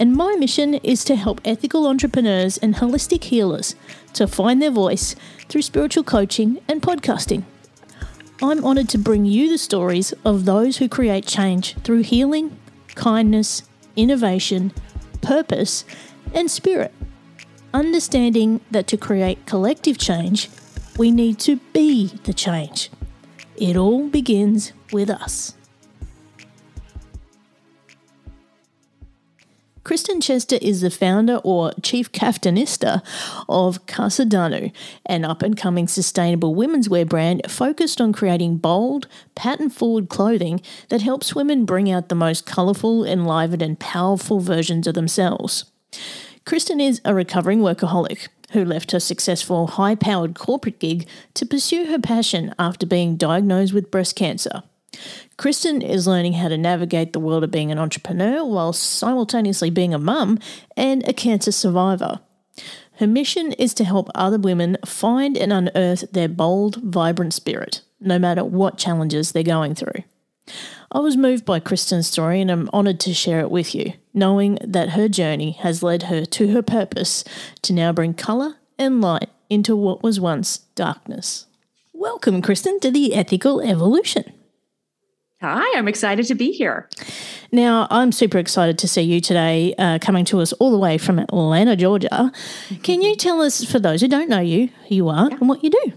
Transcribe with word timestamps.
and 0.00 0.14
my 0.16 0.34
mission 0.34 0.74
is 0.76 1.04
to 1.04 1.14
help 1.14 1.42
ethical 1.44 1.86
entrepreneurs 1.86 2.56
and 2.56 2.76
holistic 2.76 3.24
healers 3.24 3.74
to 4.14 4.26
find 4.26 4.60
their 4.60 4.70
voice 4.70 5.14
through 5.46 5.60
spiritual 5.60 6.02
coaching 6.02 6.58
and 6.66 6.80
podcasting. 6.80 7.44
I'm 8.42 8.64
honoured 8.64 8.88
to 8.88 8.98
bring 8.98 9.26
you 9.26 9.50
the 9.50 9.58
stories 9.58 10.14
of 10.24 10.46
those 10.46 10.78
who 10.78 10.88
create 10.88 11.26
change 11.26 11.74
through 11.82 12.00
healing, 12.00 12.56
kindness, 12.94 13.62
innovation, 13.94 14.72
purpose, 15.20 15.84
and 16.32 16.50
spirit. 16.50 16.94
Understanding 17.74 18.62
that 18.70 18.86
to 18.86 18.96
create 18.96 19.44
collective 19.44 19.98
change, 19.98 20.48
we 20.96 21.10
need 21.10 21.38
to 21.40 21.56
be 21.74 22.06
the 22.24 22.32
change. 22.32 22.90
It 23.56 23.76
all 23.76 24.08
begins 24.08 24.72
with 24.90 25.10
us. 25.10 25.54
Kristen 29.82 30.20
Chester 30.20 30.58
is 30.60 30.82
the 30.82 30.90
founder 30.90 31.36
or 31.42 31.72
chief 31.82 32.12
kaftanista 32.12 33.02
of 33.48 33.86
Casa 33.86 34.24
Danu, 34.24 34.70
an 35.06 35.24
up 35.24 35.42
and 35.42 35.56
coming 35.56 35.88
sustainable 35.88 36.54
women's 36.54 36.88
wear 36.88 37.06
brand 37.06 37.42
focused 37.48 38.00
on 38.00 38.12
creating 38.12 38.58
bold, 38.58 39.06
pattern 39.34 39.70
forward 39.70 40.08
clothing 40.10 40.60
that 40.90 41.00
helps 41.00 41.34
women 41.34 41.64
bring 41.64 41.90
out 41.90 42.08
the 42.08 42.14
most 42.14 42.44
colourful, 42.44 43.06
enlivened, 43.06 43.62
and 43.62 43.80
powerful 43.80 44.40
versions 44.40 44.86
of 44.86 44.94
themselves. 44.94 45.64
Kristen 46.44 46.80
is 46.80 47.00
a 47.04 47.14
recovering 47.14 47.60
workaholic 47.60 48.28
who 48.52 48.64
left 48.64 48.92
her 48.92 49.00
successful, 49.00 49.66
high 49.66 49.94
powered 49.94 50.34
corporate 50.34 50.78
gig 50.78 51.06
to 51.34 51.46
pursue 51.46 51.86
her 51.86 51.98
passion 51.98 52.54
after 52.58 52.84
being 52.84 53.16
diagnosed 53.16 53.72
with 53.72 53.90
breast 53.90 54.14
cancer. 54.14 54.62
Kristen 55.36 55.80
is 55.80 56.06
learning 56.06 56.34
how 56.34 56.48
to 56.48 56.58
navigate 56.58 57.12
the 57.12 57.20
world 57.20 57.44
of 57.44 57.50
being 57.50 57.70
an 57.70 57.78
entrepreneur 57.78 58.44
while 58.44 58.72
simultaneously 58.72 59.70
being 59.70 59.94
a 59.94 59.98
mum 59.98 60.38
and 60.76 61.06
a 61.08 61.12
cancer 61.12 61.52
survivor. 61.52 62.20
Her 62.98 63.06
mission 63.06 63.52
is 63.52 63.72
to 63.74 63.84
help 63.84 64.10
other 64.14 64.38
women 64.38 64.76
find 64.84 65.38
and 65.38 65.52
unearth 65.52 66.12
their 66.12 66.28
bold, 66.28 66.76
vibrant 66.76 67.32
spirit, 67.32 67.80
no 67.98 68.18
matter 68.18 68.44
what 68.44 68.76
challenges 68.76 69.32
they're 69.32 69.42
going 69.42 69.74
through. 69.74 70.04
I 70.92 70.98
was 70.98 71.16
moved 71.16 71.44
by 71.46 71.60
Kristen's 71.60 72.08
story 72.08 72.40
and 72.40 72.50
I'm 72.50 72.68
honoured 72.70 73.00
to 73.00 73.14
share 73.14 73.40
it 73.40 73.50
with 73.50 73.74
you, 73.74 73.94
knowing 74.12 74.58
that 74.62 74.90
her 74.90 75.08
journey 75.08 75.52
has 75.52 75.82
led 75.82 76.04
her 76.04 76.26
to 76.26 76.48
her 76.52 76.62
purpose 76.62 77.24
to 77.62 77.72
now 77.72 77.92
bring 77.92 78.12
colour 78.12 78.56
and 78.78 79.00
light 79.00 79.30
into 79.48 79.74
what 79.76 80.02
was 80.02 80.20
once 80.20 80.58
darkness. 80.74 81.46
Welcome, 81.94 82.42
Kristen, 82.42 82.80
to 82.80 82.90
the 82.90 83.14
Ethical 83.14 83.60
Evolution. 83.60 84.32
Hi, 85.42 85.78
I'm 85.78 85.88
excited 85.88 86.26
to 86.26 86.34
be 86.34 86.52
here. 86.52 86.86
Now, 87.50 87.86
I'm 87.88 88.12
super 88.12 88.36
excited 88.36 88.76
to 88.76 88.86
see 88.86 89.00
you 89.00 89.22
today, 89.22 89.74
uh, 89.78 89.98
coming 89.98 90.26
to 90.26 90.40
us 90.40 90.52
all 90.54 90.70
the 90.70 90.76
way 90.76 90.98
from 90.98 91.18
Atlanta, 91.18 91.76
Georgia. 91.76 92.30
Can 92.82 93.00
you 93.00 93.16
tell 93.16 93.40
us, 93.40 93.64
for 93.64 93.78
those 93.78 94.02
who 94.02 94.08
don't 94.08 94.28
know 94.28 94.40
you, 94.40 94.68
who 94.88 94.94
you 94.94 95.08
are 95.08 95.30
yeah. 95.30 95.38
and 95.40 95.48
what 95.48 95.64
you 95.64 95.70
do? 95.70 95.92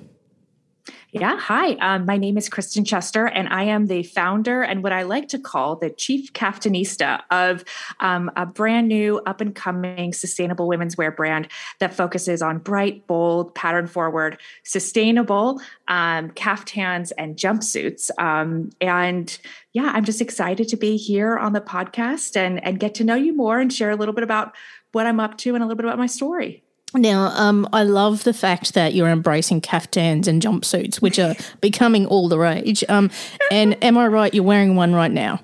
Yeah, 1.16 1.38
hi. 1.38 1.74
Um, 1.74 2.07
my 2.07 2.18
name 2.18 2.40
is 2.40 2.50
Kristen 2.50 2.84
Chester, 2.84 3.28
and 3.28 3.47
I 3.50 3.66
am 3.66 3.85
the 3.85 4.01
founder 4.01 4.63
and 4.63 4.81
what 4.81 4.91
I 4.91 5.03
like 5.03 5.28
to 5.28 5.38
call 5.38 5.75
the 5.75 5.91
chief 5.91 6.34
kaftanista 6.34 7.22
of 7.29 7.63
um, 8.00 8.31
a 8.35 8.47
brand 8.47 8.88
new, 8.88 9.19
up 9.28 9.40
and 9.40 9.53
coming 9.53 10.12
sustainable 10.12 10.68
women's 10.68 10.97
wear 10.97 11.12
brand 11.12 11.50
that 11.78 11.94
focuses 11.94 12.41
on 12.41 12.57
bright, 12.57 13.06
bold, 13.06 13.53
pattern 13.53 13.85
forward, 13.85 14.40
sustainable 14.63 15.62
um, 15.88 16.31
kaftans 16.31 17.12
and 17.16 17.38
jumpsuits. 17.38 18.09
Um, 18.19 18.72
and 18.81 19.38
yeah, 19.73 19.91
I'm 19.94 20.06
just 20.06 20.19
excited 20.19 20.68
to 20.69 20.78
be 20.78 20.97
here 20.97 21.38
on 21.38 21.53
the 21.53 21.62
podcast 21.62 22.35
and 22.35 22.63
and 22.63 22.79
get 22.79 22.96
to 22.96 23.03
know 23.03 23.13
you 23.13 23.35
more 23.35 23.59
and 23.59 23.72
share 23.72 23.91
a 23.91 23.96
little 23.96 24.16
bit 24.16 24.23
about 24.23 24.56
what 24.94 25.06
I'm 25.06 25.19
up 25.19 25.38
to 25.40 25.53
and 25.53 25.63
a 25.63 25.68
little 25.68 25.78
bit 25.78 25.85
about 25.85 26.00
my 26.00 26.07
story. 26.07 26.63
Now, 26.95 27.27
um, 27.35 27.67
I 27.73 27.83
love 27.83 28.23
the 28.23 28.33
fact 28.33 28.73
that 28.75 28.93
you're 28.93 29.09
embracing 29.09 29.61
caftans 29.61 30.27
and 30.27 30.41
jumpsuits, 30.41 31.01
which 31.01 31.17
are 31.17 31.35
becoming 31.59 32.05
all 32.05 32.27
the 32.29 32.37
rage. 32.37 32.83
Um, 32.87 33.09
and 33.51 33.81
am 33.83 33.97
I 33.97 34.07
right? 34.07 34.33
You're 34.33 34.43
wearing 34.43 34.75
one 34.75 34.93
right 34.93 35.11
now. 35.11 35.39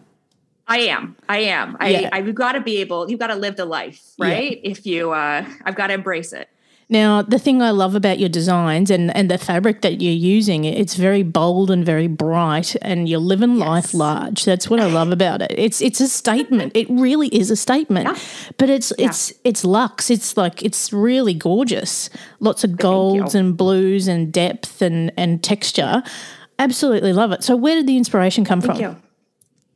I 0.67 0.79
am. 0.81 1.15
I 1.27 1.39
am. 1.39 1.75
Yeah. 1.81 2.09
I, 2.13 2.19
I've 2.19 2.35
got 2.35 2.51
to 2.51 2.61
be 2.61 2.77
able. 2.77 3.09
You've 3.09 3.19
got 3.19 3.27
to 3.27 3.35
live 3.35 3.55
the 3.55 3.65
life, 3.65 4.13
right? 4.19 4.59
Yeah. 4.63 4.71
If 4.71 4.85
you, 4.85 5.11
uh, 5.11 5.43
I've 5.65 5.75
got 5.75 5.87
to 5.87 5.95
embrace 5.95 6.31
it. 6.31 6.47
Now, 6.91 7.21
the 7.21 7.37
thing 7.37 7.61
I 7.61 7.69
love 7.69 7.93
about 7.93 8.17
your 8.17 8.29
designs 8.29 8.89
and, 8.89 9.15
and 9.15 9.29
the 9.29 9.37
fabric 9.37 9.81
that 9.81 10.01
you're 10.01 10.11
using, 10.11 10.65
it's 10.65 10.95
very 10.95 11.21
bold 11.21 11.69
and 11.69 11.85
very 11.85 12.07
bright, 12.07 12.75
and 12.81 13.07
you're 13.07 13.19
living 13.19 13.57
yes. 13.57 13.67
life 13.67 13.93
large. 13.93 14.43
That's 14.43 14.71
what 14.71 14.79
I 14.79 14.87
love 14.87 15.11
about 15.11 15.43
it. 15.43 15.53
It's 15.55 15.81
it's 15.81 16.01
a 16.01 16.07
statement. 16.21 16.71
It 16.75 16.89
really 16.89 17.27
is 17.27 17.51
a 17.51 17.55
statement. 17.55 18.07
Yeah. 18.07 18.17
But 18.57 18.71
it's 18.71 18.91
yeah. 18.97 19.09
it's 19.09 19.31
it's 19.43 19.63
luxe. 19.63 20.09
It's 20.09 20.35
like 20.35 20.63
it's 20.63 20.91
really 20.91 21.35
gorgeous. 21.35 22.09
Lots 22.39 22.63
of 22.63 22.75
golds 22.75 23.35
and 23.35 23.55
blues 23.55 24.07
and 24.07 24.33
depth 24.33 24.81
and 24.81 25.11
and 25.15 25.43
texture. 25.43 26.01
Absolutely 26.57 27.13
love 27.13 27.31
it. 27.31 27.43
So, 27.43 27.55
where 27.55 27.75
did 27.75 27.85
the 27.85 27.97
inspiration 27.97 28.45
come 28.45 28.61
Thank 28.61 28.79
from? 28.79 28.81
You. 28.81 28.95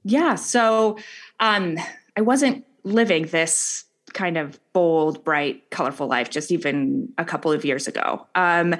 Yeah. 0.03 0.33
So, 0.33 0.97
um, 1.39 1.77
I 2.17 2.21
wasn't 2.21 2.65
living 2.83 3.27
this 3.27 3.85
kind 4.13 4.37
of 4.37 4.59
bold, 4.73 5.23
bright, 5.23 5.69
colorful 5.69 6.07
life 6.07 6.29
just 6.29 6.51
even 6.51 7.11
a 7.17 7.25
couple 7.25 7.51
of 7.51 7.65
years 7.65 7.87
ago. 7.87 8.25
Um, 8.35 8.75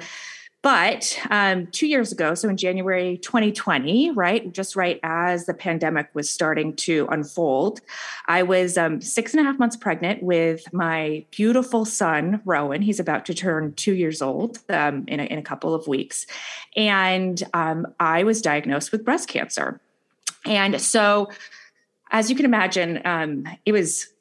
but 0.64 1.20
um, 1.28 1.66
two 1.66 1.86
years 1.86 2.10
ago, 2.10 2.34
so 2.34 2.48
in 2.48 2.56
January 2.56 3.18
2020, 3.18 4.12
right, 4.12 4.50
just 4.50 4.76
right 4.76 4.98
as 5.02 5.44
the 5.44 5.52
pandemic 5.52 6.08
was 6.14 6.30
starting 6.30 6.74
to 6.76 7.06
unfold, 7.10 7.82
I 8.28 8.44
was 8.44 8.78
um, 8.78 9.02
six 9.02 9.34
and 9.34 9.42
a 9.42 9.44
half 9.44 9.58
months 9.58 9.76
pregnant 9.76 10.22
with 10.22 10.72
my 10.72 11.26
beautiful 11.32 11.84
son, 11.84 12.40
Rowan. 12.46 12.80
He's 12.80 12.98
about 12.98 13.26
to 13.26 13.34
turn 13.34 13.74
two 13.74 13.94
years 13.94 14.22
old 14.22 14.58
um, 14.70 15.04
in, 15.06 15.20
a, 15.20 15.24
in 15.24 15.38
a 15.38 15.42
couple 15.42 15.74
of 15.74 15.86
weeks. 15.86 16.26
And 16.76 17.42
um, 17.52 17.86
I 18.00 18.24
was 18.24 18.40
diagnosed 18.40 18.90
with 18.90 19.04
breast 19.04 19.28
cancer. 19.28 19.82
And 20.46 20.80
so, 20.80 21.28
as 22.10 22.30
you 22.30 22.36
can 22.36 22.46
imagine, 22.46 23.02
um, 23.04 23.44
it 23.66 23.72
was 23.72 24.13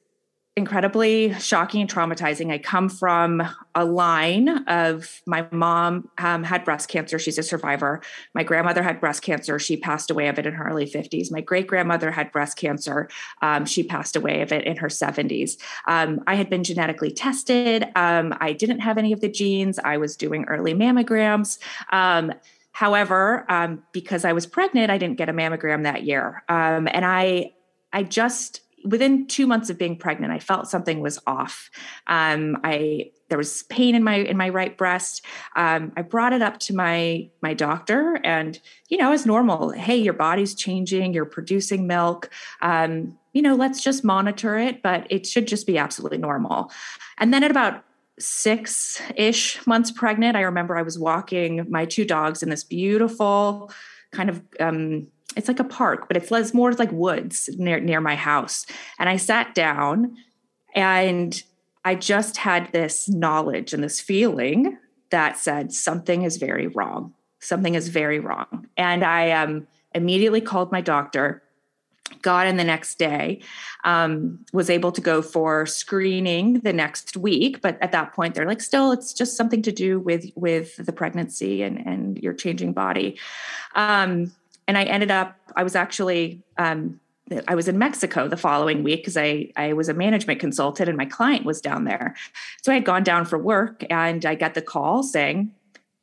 incredibly 0.55 1.33
shocking 1.39 1.81
and 1.81 1.91
traumatizing. 1.91 2.51
I 2.51 2.59
come 2.59 2.87
from 2.87 3.41
a 3.73 3.85
line 3.85 4.49
of 4.67 5.21
my 5.25 5.47
mom 5.51 6.11
um, 6.19 6.43
had 6.43 6.63
breast 6.63 6.89
cancer. 6.89 7.17
She's 7.17 7.39
a 7.39 7.43
survivor. 7.43 8.01
My 8.35 8.43
grandmother 8.43 8.83
had 8.83 8.99
breast 8.99 9.23
cancer. 9.23 9.57
She 9.57 9.77
passed 9.77 10.11
away 10.11 10.27
of 10.27 10.37
it 10.37 10.45
in 10.45 10.53
her 10.53 10.69
early 10.69 10.85
50s. 10.85 11.31
My 11.31 11.41
great 11.41 11.65
grandmother 11.65 12.11
had 12.11 12.31
breast 12.31 12.55
cancer. 12.55 13.09
Um, 13.41 13.65
she 13.65 13.81
passed 13.81 14.15
away 14.15 14.41
of 14.41 14.51
it 14.51 14.63
in 14.65 14.77
her 14.77 14.89
70s. 14.89 15.57
Um, 15.87 16.21
I 16.27 16.35
had 16.35 16.51
been 16.51 16.63
genetically 16.63 17.11
tested. 17.11 17.87
Um, 17.95 18.35
I 18.39 18.53
didn't 18.53 18.81
have 18.81 18.99
any 18.99 19.11
of 19.11 19.21
the 19.21 19.29
genes. 19.29 19.79
I 19.83 19.97
was 19.97 20.15
doing 20.15 20.45
early 20.45 20.75
mammograms. 20.75 21.57
Um, 21.91 22.31
however, 22.73 23.43
um, 23.49 23.81
because 23.91 24.23
I 24.23 24.33
was 24.33 24.45
pregnant, 24.45 24.91
I 24.91 24.99
didn't 24.99 25.17
get 25.17 25.29
a 25.29 25.33
mammogram 25.33 25.81
that 25.83 26.03
year. 26.03 26.43
and 26.47 27.05
I, 27.05 27.53
I 27.91 28.03
just 28.03 28.61
within 28.85 29.27
two 29.27 29.47
months 29.47 29.69
of 29.69 29.77
being 29.77 29.97
pregnant, 29.97 30.33
I 30.33 30.39
felt 30.39 30.69
something 30.69 30.99
was 30.99 31.19
off. 31.25 31.69
Um, 32.07 32.57
I 32.63 33.11
there 33.29 33.37
was 33.37 33.63
pain 33.63 33.95
in 33.95 34.03
my 34.03 34.15
in 34.15 34.37
my 34.37 34.49
right 34.49 34.77
breast. 34.77 35.25
Um, 35.55 35.91
I 35.97 36.01
brought 36.01 36.33
it 36.33 36.41
up 36.41 36.59
to 36.61 36.75
my 36.75 37.29
my 37.41 37.53
doctor, 37.53 38.19
and 38.23 38.59
you 38.89 38.97
know, 38.97 39.11
as 39.11 39.25
normal, 39.25 39.71
hey, 39.71 39.97
your 39.97 40.13
body's 40.13 40.55
changing, 40.55 41.13
you're 41.13 41.25
producing 41.25 41.87
milk. 41.87 42.29
Um, 42.61 43.17
you 43.33 43.41
know, 43.41 43.55
let's 43.55 43.81
just 43.81 44.03
monitor 44.03 44.57
it, 44.57 44.83
but 44.83 45.07
it 45.09 45.25
should 45.25 45.47
just 45.47 45.65
be 45.65 45.77
absolutely 45.77 46.19
normal. 46.19 46.71
And 47.17 47.33
then 47.33 47.43
at 47.43 47.51
about 47.51 47.83
six 48.19 49.01
ish 49.15 49.65
months 49.65 49.91
pregnant. 49.91 50.37
I 50.37 50.41
remember 50.41 50.77
I 50.77 50.83
was 50.83 50.99
walking 50.99 51.65
my 51.69 51.85
two 51.85 52.05
dogs 52.05 52.43
in 52.43 52.49
this 52.49 52.63
beautiful 52.63 53.71
kind 54.11 54.29
of, 54.29 54.41
um, 54.59 55.07
it's 55.35 55.47
like 55.47 55.59
a 55.59 55.65
park, 55.65 56.07
but 56.07 56.17
it's 56.17 56.31
less 56.31 56.53
more 56.53 56.71
like 56.73 56.91
woods 56.91 57.49
near 57.57 57.79
near 57.79 58.01
my 58.01 58.15
house. 58.15 58.65
And 58.99 59.09
I 59.09 59.17
sat 59.17 59.55
down 59.55 60.15
and 60.75 61.41
I 61.85 61.95
just 61.95 62.37
had 62.37 62.71
this 62.71 63.09
knowledge 63.09 63.73
and 63.73 63.83
this 63.83 63.99
feeling 63.99 64.77
that 65.09 65.37
said 65.37 65.73
something 65.73 66.23
is 66.23 66.37
very 66.37 66.67
wrong. 66.67 67.13
Something 67.39 67.75
is 67.75 67.89
very 67.89 68.19
wrong. 68.19 68.67
And 68.77 69.03
I 69.03 69.31
um, 69.31 69.67
immediately 69.93 70.41
called 70.41 70.71
my 70.71 70.81
doctor 70.81 71.43
got 72.21 72.47
in 72.47 72.57
the 72.57 72.63
next 72.63 72.99
day 72.99 73.41
um, 73.85 74.39
was 74.53 74.69
able 74.69 74.91
to 74.91 75.01
go 75.01 75.21
for 75.21 75.65
screening 75.65 76.59
the 76.59 76.73
next 76.73 77.17
week 77.17 77.61
but 77.61 77.77
at 77.81 77.91
that 77.91 78.13
point 78.13 78.35
they're 78.35 78.45
like 78.45 78.61
still 78.61 78.91
it's 78.91 79.13
just 79.13 79.37
something 79.37 79.61
to 79.61 79.71
do 79.71 79.99
with 79.99 80.25
with 80.35 80.75
the 80.85 80.91
pregnancy 80.91 81.63
and 81.63 81.77
and 81.85 82.17
your 82.17 82.33
changing 82.33 82.73
body 82.73 83.17
um, 83.75 84.31
and 84.67 84.77
i 84.77 84.83
ended 84.83 85.11
up 85.11 85.35
i 85.55 85.63
was 85.63 85.75
actually 85.75 86.41
um, 86.57 86.99
I 87.47 87.55
was 87.55 87.69
in 87.69 87.77
Mexico 87.77 88.27
the 88.27 88.37
following 88.37 88.83
week 88.83 88.99
because 88.99 89.15
I, 89.15 89.49
I 89.55 89.71
was 89.73 89.87
a 89.87 89.93
management 89.93 90.41
consultant 90.41 90.89
and 90.89 90.97
my 90.97 91.05
client 91.05 91.45
was 91.45 91.61
down 91.61 91.85
there. 91.85 92.15
So 92.61 92.71
I 92.71 92.75
had 92.75 92.83
gone 92.83 93.01
down 93.01 93.25
for 93.25 93.39
work 93.39 93.83
and 93.89 94.25
I 94.25 94.35
got 94.35 94.55
the 94.55 94.61
call 94.61 95.03
saying, 95.03 95.51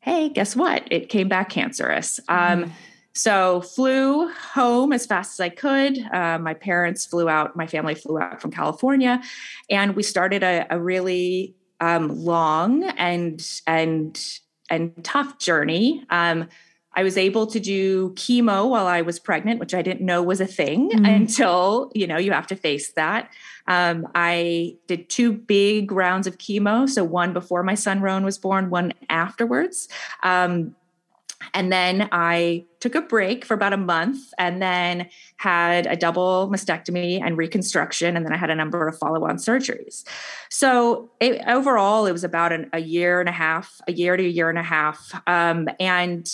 Hey, 0.01 0.31
guess 0.31 0.57
what? 0.57 0.83
It 0.91 1.11
came 1.11 1.29
back 1.29 1.51
cancerous. 1.51 2.21
Um, 2.29 2.65
mm 2.65 2.73
so 3.13 3.61
flew 3.61 4.29
home 4.29 4.93
as 4.93 5.05
fast 5.05 5.35
as 5.35 5.41
I 5.41 5.49
could. 5.49 5.99
Uh, 6.13 6.39
my 6.39 6.55
parents 6.55 7.05
flew 7.05 7.29
out. 7.29 7.57
My 7.57 7.67
family 7.67 7.95
flew 7.95 8.19
out 8.19 8.41
from 8.41 8.51
California, 8.53 9.21
and 9.69 9.97
we 9.97 10.03
started 10.03 10.43
a, 10.43 10.67
a 10.71 10.81
really 10.81 11.55
um, 11.81 12.09
long 12.09 12.85
and 12.85 13.45
and 13.67 14.39
and 14.71 14.93
tough 15.03 15.39
journey. 15.39 16.05
Um, 16.11 16.49
I 16.95 17.03
was 17.03 17.17
able 17.17 17.47
to 17.47 17.61
do 17.61 18.11
chemo 18.11 18.69
while 18.69 18.87
I 18.87 19.03
was 19.03 19.19
pregnant, 19.19 19.61
which 19.61 19.75
I 19.75 19.83
didn't 19.83 20.05
know 20.05 20.23
was 20.23 20.41
a 20.41 20.47
thing 20.47 20.91
mm-hmm. 20.91 21.05
until 21.05 21.93
you 21.95 22.07
know 22.07 22.19
you 22.19 22.33
have 22.33 22.47
to 22.49 22.57
face 22.57 22.93
that. 22.93 23.31
Um, 23.67 24.09
I 24.15 24.77
did 24.87 25.09
two 25.09 25.33
big 25.33 25.93
rounds 25.93 26.27
of 26.27 26.39
chemo, 26.39 26.89
so 26.89 27.05
one 27.05 27.33
before 27.33 27.63
my 27.63 27.75
son 27.75 28.01
Rowan 28.01 28.25
was 28.25 28.39
born, 28.39 28.71
one 28.71 28.93
afterwards. 29.09 29.89
Um, 30.23 30.75
and 31.55 31.73
then 31.73 32.09
I 32.13 32.67
took 32.81 32.95
a 32.95 33.01
break 33.01 33.45
for 33.45 33.55
about 33.55 33.73
a 33.73 33.79
month 33.79 34.33
and 34.39 34.61
then 34.61 35.09
had 35.37 35.87
a 35.87 35.97
double 35.97 36.51
mastectomy 36.51 37.21
and 37.23 37.37
reconstruction. 37.37 38.17
And 38.17 38.27
then 38.27 38.33
I 38.33 38.37
had 38.37 38.51
a 38.51 38.55
number 38.55 38.87
of 38.87 38.99
follow 38.99 39.25
on 39.25 39.37
surgeries. 39.37 40.05
So 40.51 41.11
it, 41.19 41.43
overall, 41.47 42.07
it 42.07 42.13
was 42.13 42.25
about 42.25 42.53
an, 42.53 42.69
a 42.73 42.81
year 42.81 43.21
and 43.21 43.29
a 43.29 43.33
half, 43.33 43.81
a 43.89 43.93
year 43.93 44.17
to 44.17 44.23
a 44.23 44.29
year 44.29 44.51
and 44.51 44.59
a 44.59 44.63
half. 44.63 45.13
Um, 45.27 45.69
and 45.79 46.31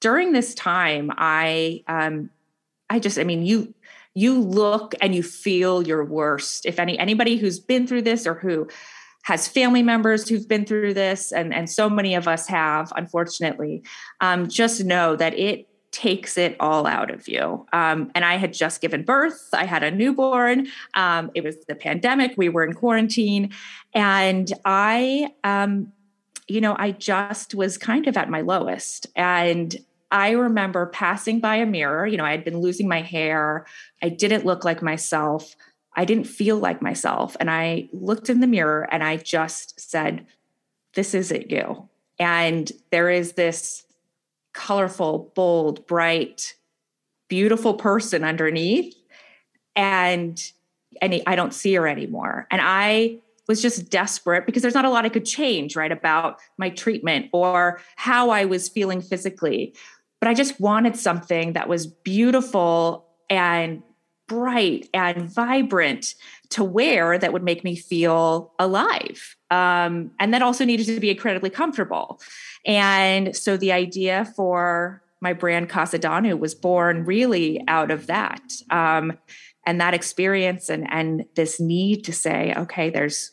during 0.00 0.32
this 0.32 0.54
time, 0.54 1.12
I, 1.16 1.84
um, 1.86 2.30
I 2.88 2.98
just, 2.98 3.18
I 3.18 3.24
mean, 3.24 3.44
you, 3.44 3.74
you 4.14 4.40
look 4.40 4.94
and 5.00 5.14
you 5.14 5.22
feel 5.22 5.86
your 5.86 6.04
worst. 6.04 6.66
If 6.66 6.78
any, 6.78 6.98
anybody 6.98 7.36
who's 7.36 7.60
been 7.60 7.86
through 7.86 8.02
this 8.02 8.26
or 8.26 8.34
who 8.34 8.66
has 9.22 9.46
family 9.46 9.82
members 9.82 10.28
who've 10.28 10.48
been 10.48 10.64
through 10.64 10.94
this, 10.94 11.30
and, 11.30 11.54
and 11.54 11.68
so 11.68 11.88
many 11.90 12.14
of 12.14 12.26
us 12.26 12.46
have, 12.48 12.92
unfortunately, 12.96 13.82
um, 14.20 14.48
just 14.48 14.82
know 14.82 15.14
that 15.14 15.38
it 15.38 15.68
takes 15.92 16.38
it 16.38 16.56
all 16.60 16.86
out 16.86 17.10
of 17.10 17.28
you. 17.28 17.66
Um, 17.72 18.10
and 18.14 18.24
I 18.24 18.36
had 18.36 18.52
just 18.52 18.80
given 18.80 19.02
birth, 19.02 19.48
I 19.52 19.64
had 19.64 19.82
a 19.82 19.90
newborn. 19.90 20.68
Um, 20.94 21.30
it 21.34 21.44
was 21.44 21.56
the 21.66 21.74
pandemic, 21.74 22.34
we 22.36 22.48
were 22.48 22.64
in 22.64 22.74
quarantine. 22.74 23.50
And 23.92 24.50
I, 24.64 25.32
um, 25.44 25.92
you 26.48 26.60
know, 26.60 26.74
I 26.78 26.92
just 26.92 27.54
was 27.54 27.76
kind 27.76 28.06
of 28.06 28.16
at 28.16 28.30
my 28.30 28.40
lowest. 28.40 29.06
And 29.14 29.76
I 30.10 30.30
remember 30.30 30.86
passing 30.86 31.40
by 31.40 31.56
a 31.56 31.66
mirror. 31.66 32.06
You 32.06 32.16
know, 32.16 32.24
I 32.24 32.32
had 32.32 32.44
been 32.44 32.58
losing 32.58 32.88
my 32.88 33.00
hair, 33.00 33.66
I 34.02 34.08
didn't 34.08 34.44
look 34.44 34.64
like 34.64 34.82
myself. 34.82 35.54
I 35.96 36.04
didn't 36.04 36.24
feel 36.24 36.56
like 36.56 36.80
myself. 36.80 37.36
And 37.40 37.50
I 37.50 37.88
looked 37.92 38.30
in 38.30 38.40
the 38.40 38.46
mirror 38.46 38.88
and 38.92 39.02
I 39.02 39.16
just 39.16 39.80
said, 39.80 40.26
This 40.94 41.14
isn't 41.14 41.50
you. 41.50 41.88
And 42.18 42.70
there 42.90 43.10
is 43.10 43.32
this 43.32 43.84
colorful, 44.52 45.32
bold, 45.34 45.86
bright, 45.86 46.54
beautiful 47.28 47.74
person 47.74 48.24
underneath. 48.24 48.94
And 49.74 50.40
and 51.00 51.22
I 51.26 51.36
don't 51.36 51.54
see 51.54 51.74
her 51.74 51.88
anymore. 51.88 52.46
And 52.50 52.60
I 52.62 53.18
was 53.48 53.62
just 53.62 53.90
desperate 53.90 54.46
because 54.46 54.62
there's 54.62 54.74
not 54.74 54.84
a 54.84 54.90
lot 54.90 55.04
I 55.04 55.08
could 55.08 55.24
change, 55.24 55.76
right, 55.76 55.90
about 55.90 56.38
my 56.56 56.70
treatment 56.70 57.26
or 57.32 57.80
how 57.96 58.30
I 58.30 58.44
was 58.44 58.68
feeling 58.68 59.00
physically. 59.00 59.74
But 60.20 60.28
I 60.28 60.34
just 60.34 60.60
wanted 60.60 60.96
something 60.96 61.54
that 61.54 61.68
was 61.68 61.86
beautiful 61.86 63.06
and 63.28 63.82
bright 64.28 64.88
and 64.94 65.28
vibrant 65.28 66.14
to 66.50 66.62
wear 66.62 67.18
that 67.18 67.32
would 67.32 67.42
make 67.42 67.64
me 67.64 67.74
feel 67.74 68.52
alive. 68.58 69.36
Um, 69.50 70.12
and 70.20 70.32
that 70.32 70.42
also 70.42 70.64
needed 70.64 70.86
to 70.86 71.00
be 71.00 71.10
incredibly 71.10 71.50
comfortable. 71.50 72.20
And 72.64 73.34
so 73.34 73.56
the 73.56 73.72
idea 73.72 74.32
for 74.36 75.02
my 75.20 75.32
brand 75.32 75.68
Casa 75.68 75.98
Danu 75.98 76.36
was 76.36 76.54
born 76.54 77.04
really 77.04 77.62
out 77.66 77.90
of 77.90 78.06
that. 78.06 78.52
Um, 78.70 79.18
and 79.66 79.80
that 79.80 79.94
experience 79.94 80.68
and 80.68 80.86
and 80.90 81.26
this 81.34 81.60
need 81.60 82.04
to 82.04 82.12
say, 82.12 82.54
okay, 82.56 82.90
there's 82.90 83.32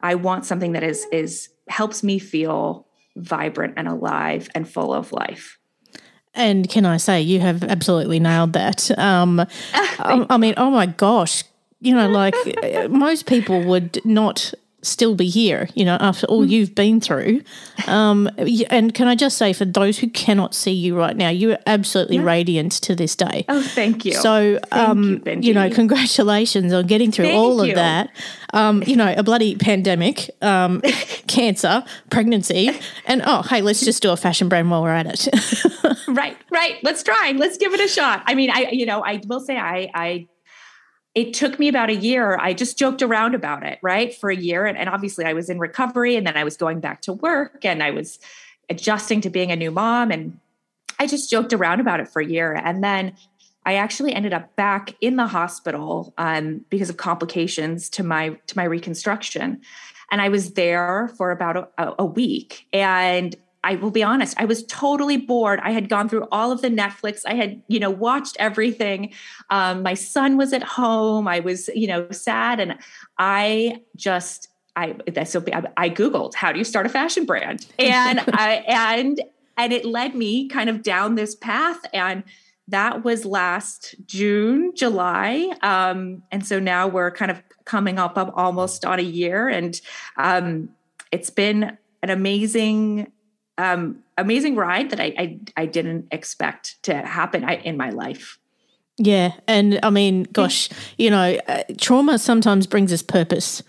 I 0.00 0.16
want 0.16 0.44
something 0.44 0.72
that 0.72 0.82
is 0.82 1.06
is 1.12 1.48
helps 1.68 2.02
me 2.02 2.18
feel 2.18 2.86
vibrant 3.16 3.74
and 3.76 3.88
alive 3.88 4.48
and 4.54 4.68
full 4.68 4.92
of 4.92 5.12
life. 5.12 5.58
And 6.34 6.68
can 6.68 6.86
I 6.86 6.96
say, 6.96 7.20
you 7.20 7.40
have 7.40 7.62
absolutely 7.64 8.18
nailed 8.18 8.54
that. 8.54 8.96
Um, 8.98 9.40
I, 9.74 10.26
I 10.30 10.36
mean, 10.38 10.54
oh 10.56 10.70
my 10.70 10.86
gosh, 10.86 11.44
you 11.80 11.94
know, 11.94 12.08
like 12.08 12.34
most 12.90 13.26
people 13.26 13.62
would 13.64 14.00
not 14.04 14.54
still 14.82 15.14
be 15.14 15.28
here, 15.28 15.68
you 15.74 15.84
know, 15.84 15.96
after 16.00 16.26
all 16.26 16.44
mm. 16.44 16.50
you've 16.50 16.74
been 16.74 17.00
through. 17.00 17.42
Um, 17.86 18.28
and 18.68 18.92
can 18.92 19.06
I 19.08 19.14
just 19.14 19.38
say, 19.38 19.52
for 19.52 19.64
those 19.64 19.98
who 19.98 20.08
cannot 20.10 20.54
see 20.54 20.72
you 20.72 20.98
right 20.98 21.16
now, 21.16 21.28
you 21.28 21.52
are 21.52 21.58
absolutely 21.66 22.16
yeah. 22.16 22.24
radiant 22.24 22.72
to 22.82 22.94
this 22.94 23.14
day. 23.14 23.44
Oh, 23.48 23.62
thank 23.62 24.04
you. 24.04 24.12
So, 24.12 24.58
thank 24.70 24.72
um, 24.72 25.22
you, 25.24 25.38
you, 25.40 25.54
know, 25.54 25.70
congratulations 25.70 26.72
on 26.72 26.86
getting 26.86 27.12
through 27.12 27.26
thank 27.26 27.38
all 27.38 27.64
you. 27.64 27.70
of 27.70 27.76
that. 27.76 28.10
Um, 28.52 28.82
you 28.86 28.96
know, 28.96 29.14
a 29.16 29.22
bloody 29.22 29.56
pandemic, 29.56 30.30
um, 30.42 30.80
cancer, 31.26 31.84
pregnancy, 32.10 32.70
and 33.06 33.22
oh, 33.24 33.42
hey, 33.42 33.62
let's 33.62 33.82
just 33.82 34.02
do 34.02 34.10
a 34.10 34.16
fashion 34.16 34.48
brand 34.48 34.70
while 34.70 34.82
we're 34.82 34.90
at 34.90 35.06
it. 35.06 35.98
right, 36.08 36.36
right. 36.50 36.78
Let's 36.82 37.02
try. 37.02 37.32
Let's 37.36 37.56
give 37.56 37.72
it 37.72 37.80
a 37.80 37.88
shot. 37.88 38.22
I 38.26 38.34
mean, 38.34 38.50
I, 38.50 38.68
you 38.72 38.84
know, 38.84 39.02
I 39.02 39.22
will 39.26 39.40
say 39.40 39.56
I, 39.56 39.90
I 39.94 40.26
it 41.14 41.34
took 41.34 41.58
me 41.58 41.68
about 41.68 41.90
a 41.90 41.94
year. 41.94 42.38
I 42.40 42.54
just 42.54 42.78
joked 42.78 43.02
around 43.02 43.34
about 43.34 43.64
it, 43.64 43.78
right? 43.82 44.14
For 44.14 44.30
a 44.30 44.36
year. 44.36 44.64
And, 44.64 44.78
and, 44.78 44.88
obviously, 44.88 45.24
I 45.24 45.34
was 45.34 45.50
in 45.50 45.58
recovery 45.58 46.16
and 46.16 46.26
then 46.26 46.36
I 46.36 46.44
was 46.44 46.56
going 46.56 46.80
back 46.80 47.02
to 47.02 47.12
work 47.12 47.64
and 47.64 47.82
I 47.82 47.90
was 47.90 48.18
adjusting 48.70 49.20
to 49.22 49.30
being 49.30 49.50
a 49.50 49.56
new 49.56 49.70
mom. 49.70 50.10
And 50.10 50.38
I 50.98 51.06
just 51.06 51.28
joked 51.28 51.52
around 51.52 51.80
about 51.80 52.00
it 52.00 52.08
for 52.08 52.22
a 52.22 52.26
year. 52.26 52.54
And 52.54 52.82
then 52.82 53.14
I 53.64 53.74
actually 53.74 54.14
ended 54.14 54.32
up 54.32 54.56
back 54.56 54.96
in 55.00 55.16
the 55.16 55.26
hospital 55.26 56.14
um, 56.16 56.64
because 56.70 56.88
of 56.88 56.96
complications 56.96 57.88
to 57.90 58.02
my 58.02 58.38
to 58.46 58.56
my 58.56 58.64
reconstruction. 58.64 59.60
And 60.10 60.20
I 60.20 60.28
was 60.28 60.54
there 60.54 61.10
for 61.16 61.30
about 61.30 61.72
a, 61.78 61.94
a 61.98 62.04
week. 62.04 62.66
And 62.72 63.36
I 63.64 63.76
will 63.76 63.90
be 63.90 64.02
honest, 64.02 64.34
I 64.38 64.44
was 64.44 64.64
totally 64.64 65.16
bored. 65.16 65.60
I 65.62 65.70
had 65.70 65.88
gone 65.88 66.08
through 66.08 66.26
all 66.32 66.50
of 66.50 66.62
the 66.62 66.68
Netflix. 66.68 67.22
I 67.24 67.34
had, 67.34 67.62
you 67.68 67.78
know, 67.78 67.90
watched 67.90 68.36
everything. 68.40 69.12
Um, 69.50 69.82
my 69.82 69.94
son 69.94 70.36
was 70.36 70.52
at 70.52 70.62
home. 70.62 71.28
I 71.28 71.40
was, 71.40 71.68
you 71.68 71.86
know, 71.86 72.10
sad. 72.10 72.58
And 72.58 72.76
I 73.18 73.82
just, 73.94 74.48
I, 74.74 74.96
that's 75.06 75.30
so 75.30 75.44
I 75.76 75.90
Googled, 75.90 76.34
how 76.34 76.50
do 76.50 76.58
you 76.58 76.64
start 76.64 76.86
a 76.86 76.88
fashion 76.88 77.24
brand? 77.24 77.66
And 77.78 78.20
I, 78.32 78.64
and, 78.66 79.22
and 79.56 79.72
it 79.72 79.84
led 79.84 80.14
me 80.14 80.48
kind 80.48 80.68
of 80.68 80.82
down 80.82 81.14
this 81.14 81.34
path. 81.36 81.78
And 81.92 82.24
that 82.68 83.04
was 83.04 83.24
last 83.24 83.94
June, 84.06 84.72
July. 84.74 85.52
Um, 85.62 86.22
and 86.32 86.44
so 86.44 86.58
now 86.58 86.88
we're 86.88 87.10
kind 87.10 87.30
of 87.30 87.42
coming 87.64 87.98
up, 87.98 88.16
up 88.18 88.32
almost 88.34 88.84
on 88.84 88.98
a 88.98 89.02
year. 89.02 89.48
And 89.48 89.80
um, 90.16 90.70
it's 91.12 91.30
been 91.30 91.76
an 92.02 92.10
amazing 92.10 93.12
um, 93.58 94.02
amazing 94.16 94.56
ride 94.56 94.90
that 94.90 95.00
I, 95.00 95.14
I, 95.18 95.38
I 95.56 95.66
didn't 95.66 96.08
expect 96.10 96.82
to 96.84 96.94
happen 96.94 97.48
in 97.48 97.76
my 97.76 97.90
life. 97.90 98.38
Yeah, 98.98 99.32
and 99.48 99.80
I 99.82 99.90
mean, 99.90 100.24
gosh, 100.32 100.68
you 100.98 101.10
know, 101.10 101.38
uh, 101.48 101.62
trauma 101.78 102.18
sometimes 102.18 102.66
brings 102.66 102.92
us 102.92 103.02
purpose. 103.02 103.62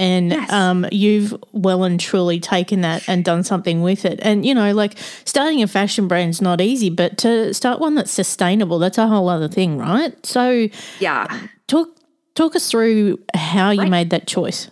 And 0.00 0.30
yes. 0.30 0.52
um, 0.52 0.86
you've 0.92 1.34
well 1.50 1.82
and 1.82 1.98
truly 1.98 2.38
taken 2.38 2.82
that 2.82 3.08
and 3.08 3.24
done 3.24 3.42
something 3.42 3.82
with 3.82 4.04
it. 4.04 4.20
And, 4.22 4.46
you 4.46 4.54
know, 4.54 4.72
like 4.72 4.96
starting 5.24 5.60
a 5.60 5.66
fashion 5.66 6.06
brand 6.06 6.30
is 6.30 6.40
not 6.40 6.60
easy, 6.60 6.88
but 6.88 7.18
to 7.18 7.52
start 7.52 7.80
one 7.80 7.96
that's 7.96 8.12
sustainable, 8.12 8.78
that's 8.78 8.96
a 8.96 9.08
whole 9.08 9.28
other 9.28 9.48
thing, 9.48 9.76
right? 9.76 10.14
So, 10.24 10.68
yeah. 11.00 11.40
Talk, 11.66 11.88
talk 12.36 12.54
us 12.54 12.70
through 12.70 13.18
how 13.34 13.70
you 13.70 13.80
right. 13.80 13.90
made 13.90 14.10
that 14.10 14.28
choice. 14.28 14.70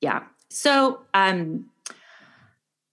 Yeah. 0.00 0.22
So, 0.50 1.00
um, 1.14 1.67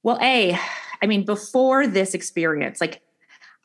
well, 0.05 0.19
A, 0.21 0.55
I 1.01 1.07
mean, 1.07 1.25
before 1.25 1.87
this 1.87 2.13
experience, 2.13 2.79
like 2.79 3.01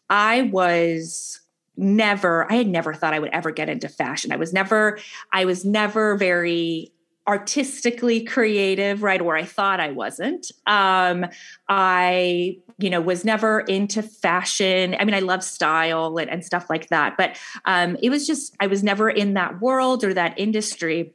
I 0.08 0.40
was 0.42 1.38
never, 1.76 2.50
I 2.50 2.56
had 2.56 2.66
never 2.66 2.94
thought 2.94 3.12
I 3.12 3.18
would 3.18 3.28
ever 3.34 3.50
get 3.50 3.68
into 3.68 3.90
fashion. 3.90 4.32
I 4.32 4.36
was 4.36 4.50
never, 4.50 4.98
I 5.34 5.44
was 5.44 5.66
never 5.66 6.16
very 6.16 6.92
artistically 7.28 8.24
creative 8.24 9.02
right 9.02 9.20
or 9.20 9.36
i 9.36 9.44
thought 9.44 9.78
i 9.78 9.92
wasn't. 9.92 10.50
Um 10.66 11.26
i 11.68 12.56
you 12.78 12.88
know 12.88 13.00
was 13.02 13.24
never 13.24 13.60
into 13.60 14.02
fashion. 14.02 14.96
I 14.98 15.04
mean 15.04 15.14
i 15.14 15.20
love 15.20 15.44
style 15.44 16.16
and, 16.16 16.30
and 16.30 16.44
stuff 16.44 16.70
like 16.70 16.88
that 16.88 17.16
but 17.18 17.38
um 17.66 17.98
it 18.02 18.08
was 18.08 18.26
just 18.26 18.56
i 18.58 18.66
was 18.66 18.82
never 18.82 19.10
in 19.10 19.34
that 19.34 19.60
world 19.60 20.02
or 20.02 20.14
that 20.14 20.36
industry. 20.38 21.12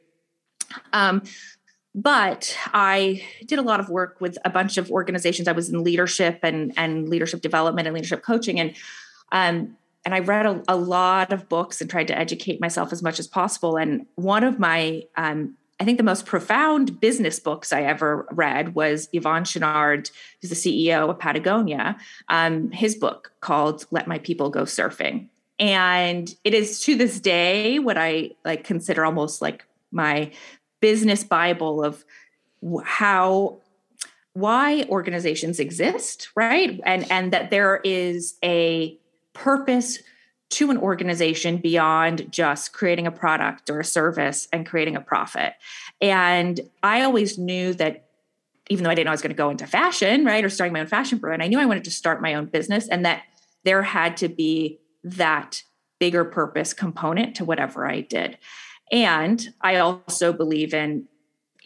Um 0.92 1.22
but 1.96 2.56
i 2.72 3.20
did 3.46 3.58
a 3.58 3.62
lot 3.62 3.80
of 3.80 3.88
work 3.88 4.20
with 4.20 4.38
a 4.44 4.50
bunch 4.50 4.78
of 4.78 4.90
organizations 4.90 5.48
i 5.48 5.52
was 5.52 5.68
in 5.68 5.82
leadership 5.82 6.38
and 6.42 6.72
and 6.76 7.08
leadership 7.08 7.40
development 7.40 7.88
and 7.88 7.94
leadership 7.94 8.22
coaching 8.22 8.60
and 8.60 8.76
um 9.32 9.76
and 10.04 10.14
I 10.14 10.20
read 10.20 10.46
a, 10.46 10.62
a, 10.68 10.76
lot 10.76 11.32
of 11.32 11.48
books 11.48 11.80
and 11.80 11.90
tried 11.90 12.06
to 12.06 12.16
educate 12.16 12.60
myself 12.60 12.92
as 12.92 13.02
much 13.02 13.18
as 13.18 13.26
possible. 13.26 13.76
And 13.76 14.06
one 14.14 14.44
of 14.44 14.60
my 14.60 15.02
um, 15.16 15.56
I 15.78 15.84
think 15.84 15.98
the 15.98 16.04
most 16.04 16.24
profound 16.24 17.00
business 17.00 17.38
books 17.38 17.72
I 17.72 17.82
ever 17.82 18.26
read 18.30 18.74
was 18.74 19.08
Yvon 19.08 19.42
Chouinard, 19.42 20.10
who's 20.40 20.50
the 20.50 20.56
CEO 20.56 21.10
of 21.10 21.18
Patagonia, 21.18 21.96
um, 22.28 22.70
his 22.70 22.94
book 22.94 23.32
called 23.40 23.84
Let 23.90 24.06
My 24.06 24.18
People 24.18 24.48
Go 24.48 24.62
Surfing. 24.62 25.28
And 25.58 26.34
it 26.44 26.54
is 26.54 26.80
to 26.82 26.96
this 26.96 27.20
day 27.20 27.78
what 27.78 27.98
I 27.98 28.30
like 28.44 28.64
consider 28.64 29.04
almost 29.04 29.42
like 29.42 29.66
my 29.90 30.32
business 30.80 31.24
Bible 31.24 31.84
of 31.84 32.04
how 32.84 33.58
why 34.32 34.84
organizations 34.90 35.58
exist, 35.58 36.28
right? 36.36 36.80
And 36.84 37.10
and 37.10 37.32
that 37.32 37.50
there 37.50 37.80
is 37.84 38.36
a 38.44 38.98
purpose 39.32 39.98
to 40.48 40.70
an 40.70 40.78
organization 40.78 41.56
beyond 41.56 42.30
just 42.30 42.72
creating 42.72 43.06
a 43.06 43.10
product 43.10 43.68
or 43.70 43.80
a 43.80 43.84
service 43.84 44.46
and 44.52 44.66
creating 44.66 44.94
a 44.94 45.00
profit. 45.00 45.54
And 46.00 46.60
I 46.82 47.02
always 47.02 47.36
knew 47.38 47.74
that 47.74 48.06
even 48.68 48.84
though 48.84 48.90
I 48.90 48.94
didn't 48.94 49.06
know 49.06 49.12
I 49.12 49.14
was 49.14 49.22
going 49.22 49.30
to 49.30 49.36
go 49.36 49.50
into 49.50 49.66
fashion, 49.66 50.24
right, 50.24 50.44
or 50.44 50.50
starting 50.50 50.72
my 50.72 50.80
own 50.80 50.86
fashion 50.86 51.18
brand, 51.18 51.42
I 51.42 51.48
knew 51.48 51.58
I 51.58 51.66
wanted 51.66 51.84
to 51.84 51.90
start 51.90 52.22
my 52.22 52.34
own 52.34 52.46
business 52.46 52.88
and 52.88 53.04
that 53.04 53.22
there 53.64 53.82
had 53.82 54.16
to 54.18 54.28
be 54.28 54.78
that 55.02 55.62
bigger 55.98 56.24
purpose 56.24 56.72
component 56.72 57.36
to 57.36 57.44
whatever 57.44 57.86
I 57.86 58.00
did. 58.00 58.38
And 58.92 59.48
I 59.60 59.76
also 59.76 60.32
believe 60.32 60.72
in 60.72 61.08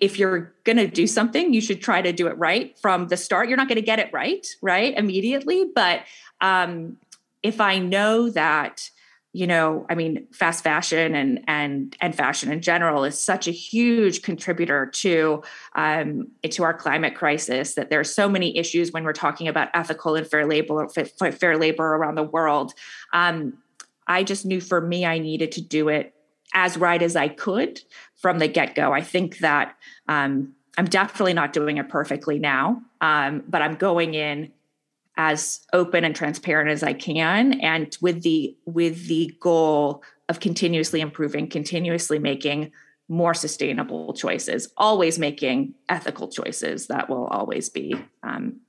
if 0.01 0.19
you're 0.19 0.53
going 0.65 0.79
to 0.79 0.87
do 0.87 1.07
something, 1.07 1.53
you 1.53 1.61
should 1.61 1.83
try 1.83 2.01
to 2.01 2.13
do 2.13 2.27
it 2.27 2.37
right 2.39 2.77
from 2.79 3.09
the 3.09 3.17
start. 3.17 3.49
You're 3.49 3.59
not 3.59 3.69
going 3.69 3.77
to 3.77 3.83
get 3.83 3.99
it 3.99 4.11
right, 4.13 4.47
right, 4.63 4.97
immediately, 4.97 5.67
but 5.75 6.03
um, 6.41 6.97
if 7.43 7.61
I 7.61 7.79
know 7.79 8.31
that, 8.31 8.89
you 9.33 9.47
know, 9.47 9.87
I 9.89 9.95
mean, 9.95 10.27
fast 10.33 10.65
fashion 10.65 11.15
and 11.15 11.45
and 11.47 11.97
and 12.01 12.15
fashion 12.17 12.51
in 12.51 12.63
general 12.63 13.05
is 13.05 13.17
such 13.17 13.47
a 13.47 13.53
huge 13.53 14.23
contributor 14.23 14.87
to 14.87 15.43
um, 15.77 16.29
to 16.43 16.65
our 16.65 16.75
climate 16.75 17.15
crisis. 17.15 17.75
That 17.75 17.91
there 17.91 18.01
are 18.01 18.05
so 18.05 18.29
many 18.29 18.57
issues 18.57 18.91
when 18.91 19.05
we're 19.05 19.13
talking 19.13 19.47
about 19.47 19.69
ethical 19.73 20.17
and 20.17 20.27
fair 20.27 20.47
labor 20.47 20.89
fair 20.89 21.57
labor 21.57 21.95
around 21.95 22.17
the 22.17 22.25
world. 22.25 22.73
Um, 23.13 23.59
I 24.09 24.25
just 24.25 24.45
knew 24.45 24.61
for 24.61 24.81
me, 24.81 25.07
I 25.07 25.21
needed 25.21 25.53
to 25.53 25.61
do 25.61 25.89
it 25.89 26.13
as 26.55 26.77
right 26.77 27.01
as 27.01 27.17
I 27.17 27.29
could 27.29 27.81
from 28.17 28.39
the 28.39 28.49
get 28.49 28.75
go. 28.75 28.93
I 28.93 29.03
think 29.03 29.39
that 29.39 29.77
um, 30.09 30.55
I'm 30.77 30.87
definitely 30.87 31.35
not 31.35 31.53
doing 31.53 31.79
it 31.79 31.89
perfectly 31.89 32.39
now, 32.39 32.83
um, 33.01 33.43
but 33.49 33.63
I'm 33.63 33.75
going 33.75 34.15
in 34.15 34.53
as 35.17 35.61
open 35.73 36.05
and 36.05 36.15
transparent 36.15 36.71
as 36.71 36.83
I 36.83 36.93
can 36.93 37.61
and 37.61 37.97
with 38.01 38.23
the 38.23 38.57
with 38.65 39.07
the 39.07 39.35
goal 39.41 40.03
of 40.29 40.41
continuously 40.41 41.01
improving, 41.01 41.49
continuously 41.49 42.19
making 42.19 42.73
more 43.09 43.35
sustainable 43.35 44.15
choices, 44.15 44.73
always 44.77 45.19
making 45.19 45.75
ethical 45.89 46.29
choices 46.29 46.87
that 46.87 47.11
will 47.11 47.27
always 47.27 47.69
be 47.69 47.95
um, 48.23 48.61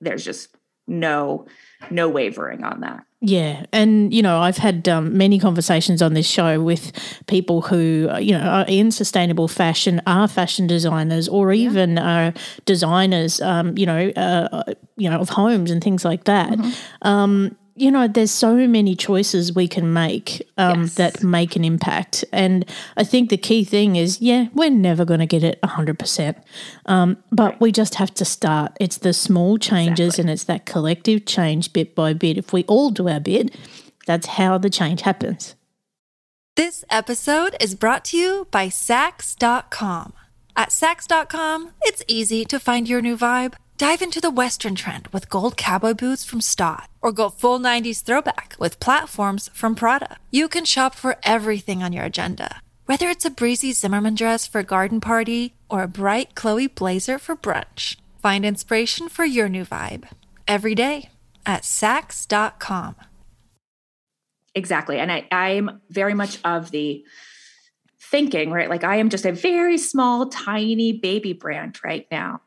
there's 0.00 0.24
just 0.24 0.53
no 0.86 1.46
no 1.90 2.08
wavering 2.08 2.64
on 2.64 2.80
that. 2.80 3.04
Yeah, 3.20 3.64
and 3.72 4.12
you 4.12 4.22
know, 4.22 4.38
I've 4.38 4.58
had 4.58 4.86
um, 4.86 5.16
many 5.16 5.38
conversations 5.38 6.02
on 6.02 6.12
this 6.12 6.26
show 6.26 6.60
with 6.60 6.92
people 7.26 7.62
who 7.62 8.08
uh, 8.10 8.18
you 8.18 8.32
know 8.32 8.44
are 8.44 8.66
in 8.68 8.90
sustainable 8.90 9.48
fashion, 9.48 10.02
are 10.06 10.28
fashion 10.28 10.66
designers, 10.66 11.26
or 11.26 11.52
even 11.52 11.96
yeah. 11.96 12.26
are 12.26 12.34
designers, 12.66 13.40
um, 13.40 13.78
you 13.78 13.86
know, 13.86 14.12
uh, 14.16 14.48
uh, 14.52 14.74
you 14.96 15.08
know, 15.08 15.18
of 15.20 15.30
homes 15.30 15.70
and 15.70 15.82
things 15.82 16.04
like 16.04 16.24
that. 16.24 16.50
Mm-hmm. 16.50 17.08
Um, 17.08 17.56
you 17.76 17.90
know, 17.90 18.06
there's 18.06 18.30
so 18.30 18.54
many 18.68 18.94
choices 18.94 19.54
we 19.54 19.66
can 19.66 19.92
make 19.92 20.46
um, 20.56 20.82
yes. 20.82 20.94
that 20.94 21.22
make 21.24 21.56
an 21.56 21.64
impact. 21.64 22.24
And 22.32 22.64
I 22.96 23.02
think 23.02 23.30
the 23.30 23.36
key 23.36 23.64
thing 23.64 23.96
is, 23.96 24.20
yeah, 24.20 24.46
we're 24.54 24.70
never 24.70 25.04
going 25.04 25.20
to 25.20 25.26
get 25.26 25.42
it 25.42 25.60
100%. 25.62 26.36
Um, 26.86 27.16
but 27.32 27.52
right. 27.52 27.60
we 27.60 27.72
just 27.72 27.96
have 27.96 28.14
to 28.14 28.24
start. 28.24 28.76
It's 28.78 28.98
the 28.98 29.12
small 29.12 29.58
changes 29.58 30.14
exactly. 30.14 30.22
and 30.22 30.30
it's 30.30 30.44
that 30.44 30.66
collective 30.66 31.26
change 31.26 31.72
bit 31.72 31.94
by 31.94 32.12
bit. 32.12 32.38
If 32.38 32.52
we 32.52 32.62
all 32.64 32.90
do 32.90 33.08
our 33.08 33.20
bit, 33.20 33.54
that's 34.06 34.26
how 34.26 34.58
the 34.58 34.70
change 34.70 35.02
happens. 35.02 35.56
This 36.56 36.84
episode 36.88 37.56
is 37.58 37.74
brought 37.74 38.04
to 38.06 38.16
you 38.16 38.46
by 38.52 38.68
Saks.com. 38.68 40.12
At 40.56 40.68
Saks.com, 40.68 41.72
it's 41.82 42.04
easy 42.06 42.44
to 42.44 42.60
find 42.60 42.88
your 42.88 43.02
new 43.02 43.16
vibe. 43.16 43.54
Dive 43.84 44.00
into 44.00 44.18
the 44.18 44.30
Western 44.30 44.74
trend 44.74 45.08
with 45.08 45.28
gold 45.28 45.58
cowboy 45.58 45.92
boots 45.92 46.24
from 46.24 46.40
Staud, 46.40 46.88
or 47.02 47.12
go 47.12 47.28
full 47.28 47.58
90s 47.58 48.02
throwback 48.02 48.56
with 48.58 48.80
platforms 48.80 49.50
from 49.52 49.74
Prada. 49.74 50.16
You 50.30 50.48
can 50.48 50.64
shop 50.64 50.94
for 50.94 51.18
everything 51.22 51.82
on 51.82 51.92
your 51.92 52.06
agenda, 52.06 52.62
whether 52.86 53.10
it's 53.10 53.26
a 53.26 53.30
breezy 53.30 53.74
Zimmermann 53.74 54.14
dress 54.14 54.46
for 54.46 54.60
a 54.60 54.64
garden 54.64 55.02
party 55.02 55.52
or 55.68 55.82
a 55.82 55.86
bright 55.86 56.34
Chloe 56.34 56.66
blazer 56.66 57.18
for 57.18 57.36
brunch. 57.36 57.96
Find 58.22 58.46
inspiration 58.46 59.10
for 59.10 59.26
your 59.26 59.50
new 59.50 59.66
vibe 59.66 60.04
every 60.48 60.74
day 60.74 61.10
at 61.44 61.64
Saks.com. 61.64 62.96
Exactly. 64.54 64.98
And 64.98 65.12
I, 65.12 65.28
I'm 65.30 65.82
very 65.90 66.14
much 66.14 66.38
of 66.42 66.70
the 66.70 67.04
thinking, 68.00 68.50
right? 68.50 68.70
Like 68.70 68.84
I 68.84 68.96
am 68.96 69.10
just 69.10 69.26
a 69.26 69.32
very 69.32 69.76
small, 69.76 70.30
tiny 70.30 70.92
baby 70.92 71.34
brand 71.34 71.80
right 71.84 72.06
now. 72.10 72.40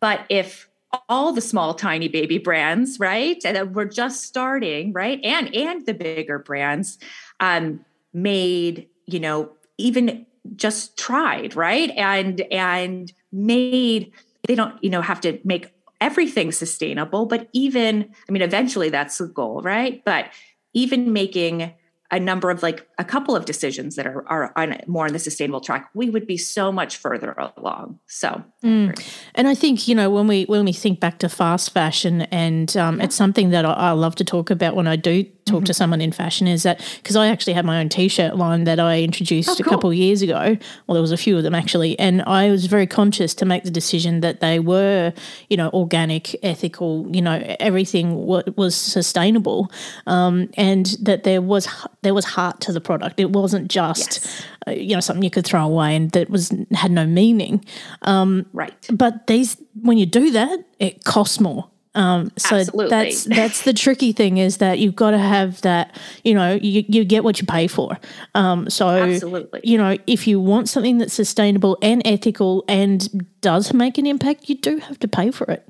But 0.00 0.24
if 0.30 0.67
all 1.08 1.32
the 1.32 1.40
small 1.40 1.74
tiny 1.74 2.08
baby 2.08 2.38
brands 2.38 2.98
right 2.98 3.44
and 3.44 3.74
we're 3.74 3.84
just 3.84 4.24
starting 4.24 4.92
right 4.92 5.20
and 5.22 5.54
and 5.54 5.84
the 5.86 5.92
bigger 5.92 6.38
brands 6.38 6.98
um 7.40 7.84
made 8.14 8.88
you 9.06 9.20
know 9.20 9.50
even 9.76 10.24
just 10.56 10.96
tried 10.96 11.54
right 11.54 11.90
and 11.90 12.40
and 12.50 13.12
made 13.32 14.10
they 14.46 14.54
don't 14.54 14.82
you 14.82 14.88
know 14.88 15.02
have 15.02 15.20
to 15.20 15.38
make 15.44 15.72
everything 16.00 16.50
sustainable 16.52 17.26
but 17.26 17.48
even 17.52 18.08
i 18.28 18.32
mean 18.32 18.42
eventually 18.42 18.88
that's 18.88 19.18
the 19.18 19.26
goal 19.26 19.60
right 19.62 20.02
but 20.04 20.26
even 20.72 21.12
making 21.12 21.72
a 22.10 22.18
number 22.18 22.50
of 22.50 22.62
like 22.62 22.88
a 22.98 23.04
couple 23.04 23.36
of 23.36 23.44
decisions 23.44 23.96
that 23.96 24.06
are, 24.06 24.26
are 24.28 24.52
on 24.56 24.80
more 24.86 25.06
on 25.06 25.12
the 25.12 25.18
sustainable 25.18 25.60
track 25.60 25.90
we 25.94 26.08
would 26.08 26.26
be 26.26 26.36
so 26.36 26.72
much 26.72 26.96
further 26.96 27.32
along 27.56 27.98
so 28.06 28.42
mm. 28.64 29.14
and 29.34 29.48
i 29.48 29.54
think 29.54 29.86
you 29.86 29.94
know 29.94 30.10
when 30.10 30.26
we 30.26 30.44
when 30.44 30.64
we 30.64 30.72
think 30.72 31.00
back 31.00 31.18
to 31.18 31.28
fast 31.28 31.70
fashion 31.70 32.22
and 32.22 32.76
um, 32.76 32.98
yeah. 32.98 33.04
it's 33.04 33.16
something 33.16 33.50
that 33.50 33.64
I, 33.64 33.72
I, 33.72 33.90
love 33.92 34.14
to 34.16 34.24
talk 34.24 34.50
about 34.50 34.74
when 34.74 34.86
i 34.86 34.96
do 34.96 35.24
talk 35.48 35.58
mm-hmm. 35.58 35.64
to 35.64 35.74
someone 35.74 36.00
in 36.00 36.12
fashion 36.12 36.46
is 36.46 36.62
that 36.62 36.80
because 37.02 37.16
i 37.16 37.26
actually 37.26 37.52
have 37.52 37.64
my 37.64 37.80
own 37.80 37.88
t-shirt 37.88 38.36
line 38.36 38.64
that 38.64 38.78
i 38.78 39.00
introduced 39.00 39.48
oh, 39.48 39.54
cool. 39.56 39.66
a 39.66 39.70
couple 39.70 39.90
of 39.90 39.96
years 39.96 40.22
ago 40.22 40.56
well 40.86 40.94
there 40.94 41.02
was 41.02 41.12
a 41.12 41.16
few 41.16 41.36
of 41.36 41.42
them 41.42 41.54
actually 41.54 41.98
and 41.98 42.22
i 42.22 42.50
was 42.50 42.66
very 42.66 42.86
conscious 42.86 43.34
to 43.34 43.44
make 43.44 43.64
the 43.64 43.70
decision 43.70 44.20
that 44.20 44.40
they 44.40 44.58
were 44.58 45.12
you 45.48 45.56
know 45.56 45.70
organic 45.70 46.36
ethical 46.44 47.06
you 47.10 47.22
know 47.22 47.42
everything 47.60 48.26
was 48.26 48.74
sustainable 48.74 49.70
um, 50.06 50.50
and 50.56 50.96
that 51.02 51.24
there 51.24 51.42
was 51.42 51.66
there 52.02 52.14
was 52.14 52.24
heart 52.24 52.60
to 52.60 52.72
the 52.72 52.80
product. 52.80 53.20
It 53.20 53.30
wasn't 53.30 53.68
just 53.68 54.24
yes. 54.24 54.44
uh, 54.66 54.70
you 54.72 54.94
know 54.94 55.00
something 55.00 55.22
you 55.22 55.30
could 55.30 55.46
throw 55.46 55.64
away 55.64 55.96
and 55.96 56.10
that 56.12 56.30
was 56.30 56.52
had 56.72 56.90
no 56.90 57.06
meaning. 57.06 57.64
Um, 58.02 58.46
right. 58.52 58.74
But 58.92 59.26
these 59.26 59.56
when 59.82 59.98
you 59.98 60.06
do 60.06 60.30
that, 60.32 60.64
it 60.78 61.04
costs 61.04 61.40
more. 61.40 61.68
Um, 61.98 62.30
so 62.36 62.58
Absolutely. 62.58 62.90
that's 62.90 63.24
that's 63.24 63.62
the 63.62 63.72
tricky 63.72 64.12
thing 64.12 64.38
is 64.38 64.58
that 64.58 64.78
you've 64.78 64.94
got 64.94 65.10
to 65.10 65.18
have 65.18 65.60
that 65.62 65.98
you 66.22 66.32
know 66.32 66.56
you, 66.62 66.84
you 66.86 67.04
get 67.04 67.24
what 67.24 67.40
you 67.40 67.46
pay 67.46 67.66
for. 67.66 67.98
Um, 68.36 68.70
so 68.70 68.88
Absolutely. 68.88 69.60
you 69.64 69.76
know 69.76 69.96
if 70.06 70.28
you 70.28 70.38
want 70.38 70.68
something 70.68 70.98
that's 70.98 71.12
sustainable 71.12 71.76
and 71.82 72.00
ethical 72.04 72.64
and 72.68 73.26
does 73.40 73.74
make 73.74 73.98
an 73.98 74.06
impact, 74.06 74.48
you 74.48 74.54
do 74.54 74.78
have 74.78 75.00
to 75.00 75.08
pay 75.08 75.32
for 75.32 75.50
it. 75.50 75.66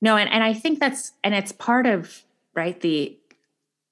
No, 0.00 0.16
and, 0.16 0.30
and 0.30 0.44
I 0.44 0.54
think 0.54 0.78
that's 0.78 1.10
and 1.24 1.34
it's 1.34 1.50
part 1.50 1.86
of 1.86 2.22
right 2.54 2.80
the 2.80 3.18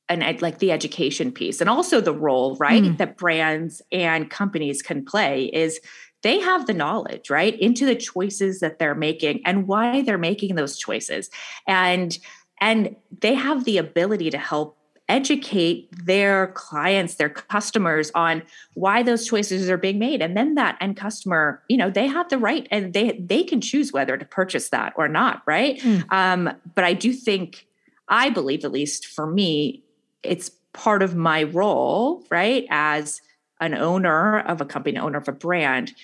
and 0.09 0.41
like 0.41 0.61
the 0.61 0.71
education 0.71 1.33
piece 1.33 1.61
and 1.61 1.69
also 1.69 2.01
the 2.01 2.13
role 2.13 2.57
right 2.57 2.83
mm. 2.83 2.97
that 2.99 3.17
brands 3.17 3.83
and 3.91 4.31
companies 4.31 4.83
can 4.83 5.05
play 5.05 5.47
is 5.47 5.81
they 6.25 6.41
have 6.41 6.67
the 6.67 6.75
knowledge, 6.75 7.31
right, 7.31 7.59
into 7.61 7.85
the 7.87 7.95
choices 7.95 8.59
that 8.61 8.79
they're 8.79 8.95
making 8.95 9.43
and 9.45 9.69
why 9.69 10.03
they're 10.03 10.19
making 10.19 10.57
those 10.57 10.77
choices. 10.77 11.31
And 11.69 12.19
and 12.61 12.97
they 13.21 13.35
have 13.35 13.65
the 13.65 13.79
ability 13.79 14.31
to 14.31 14.39
help 14.39 14.79
educate 15.07 15.91
their 16.07 16.47
clients 16.55 17.17
their 17.17 17.29
customers 17.29 18.11
on 18.15 18.43
why 18.73 19.03
those 19.03 19.27
choices 19.27 19.69
are 19.69 19.77
being 19.77 19.99
made 19.99 20.23
and 20.23 20.35
then 20.35 20.55
that 20.55 20.79
end 20.81 20.97
customer 20.97 21.63
you 21.69 21.77
know 21.77 21.91
they 21.91 22.07
have 22.07 22.27
the 22.31 22.39
right 22.39 22.67
and 22.71 22.95
they 22.95 23.13
they 23.19 23.43
can 23.43 23.61
choose 23.61 23.93
whether 23.93 24.17
to 24.17 24.25
purchase 24.25 24.71
that 24.71 24.95
or 24.97 25.07
not 25.07 25.43
right 25.45 25.79
mm. 25.81 26.11
um, 26.11 26.51
but 26.75 26.85
i 26.85 26.95
do 26.95 27.13
think 27.13 27.67
i 28.09 28.31
believe 28.31 28.65
at 28.65 28.73
least 28.73 29.05
for 29.05 29.27
me 29.27 29.83
it's 30.23 30.49
part 30.73 31.03
of 31.03 31.15
my 31.15 31.43
role 31.43 32.25
right 32.31 32.65
as 32.71 33.21
an 33.61 33.75
owner 33.75 34.41
of 34.41 34.61
a 34.61 34.65
company 34.65 34.99
owner 34.99 35.19
of 35.19 35.29
a 35.29 35.33
brand 35.33 35.95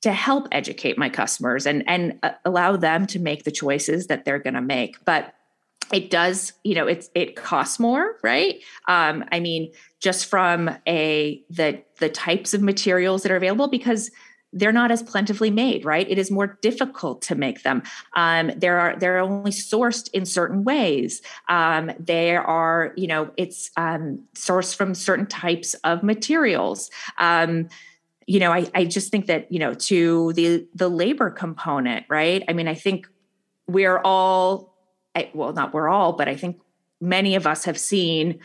to 0.00 0.12
help 0.12 0.46
educate 0.52 0.96
my 0.96 1.08
customers 1.08 1.66
and 1.66 1.84
and 1.88 2.18
uh, 2.22 2.30
allow 2.44 2.76
them 2.76 3.06
to 3.06 3.18
make 3.18 3.44
the 3.44 3.50
choices 3.50 4.06
that 4.06 4.24
they're 4.24 4.38
going 4.38 4.54
to 4.54 4.60
make. 4.60 5.04
But 5.04 5.34
it 5.92 6.10
does 6.10 6.52
you 6.64 6.74
know 6.74 6.86
it's 6.86 7.10
it 7.14 7.34
costs 7.34 7.78
more 7.78 8.16
right? 8.22 8.60
Um 8.86 9.24
i 9.32 9.40
mean 9.40 9.72
just 10.00 10.26
from 10.26 10.70
a 10.86 11.42
the 11.50 11.82
the 11.98 12.08
types 12.08 12.54
of 12.54 12.62
materials 12.62 13.22
that 13.22 13.32
are 13.32 13.36
available 13.36 13.68
because 13.68 14.10
they're 14.52 14.72
not 14.72 14.90
as 14.90 15.02
plentifully 15.02 15.50
made 15.50 15.84
right? 15.84 16.08
It 16.08 16.18
is 16.18 16.30
more 16.30 16.58
difficult 16.62 17.22
to 17.22 17.34
make 17.34 17.62
them. 17.62 17.82
Um, 18.16 18.50
there 18.56 18.78
are 18.78 18.96
they're 18.96 19.18
only 19.18 19.50
sourced 19.50 20.08
in 20.12 20.24
certain 20.24 20.64
ways. 20.64 21.22
Um, 21.48 21.90
are 22.08 22.92
you 22.96 23.06
know 23.06 23.30
it's 23.36 23.70
um, 23.76 24.24
sourced 24.34 24.74
from 24.74 24.94
certain 24.94 25.26
types 25.26 25.74
of 25.84 26.02
materials. 26.02 26.90
Um, 27.18 27.68
you 28.26 28.40
know 28.40 28.52
I, 28.52 28.66
I 28.74 28.84
just 28.84 29.10
think 29.10 29.26
that 29.26 29.50
you 29.50 29.58
know 29.58 29.74
to 29.74 30.32
the 30.34 30.66
the 30.74 30.88
labor 30.88 31.30
component 31.30 32.04
right? 32.08 32.44
I 32.46 32.52
mean 32.52 32.68
i 32.68 32.74
think 32.74 33.08
we're 33.66 33.98
all 33.98 34.78
well, 35.34 35.52
not 35.52 35.72
we're 35.72 35.88
all, 35.88 36.12
but 36.12 36.28
I 36.28 36.36
think 36.36 36.60
many 37.00 37.34
of 37.34 37.46
us 37.46 37.64
have 37.64 37.78
seen, 37.78 38.40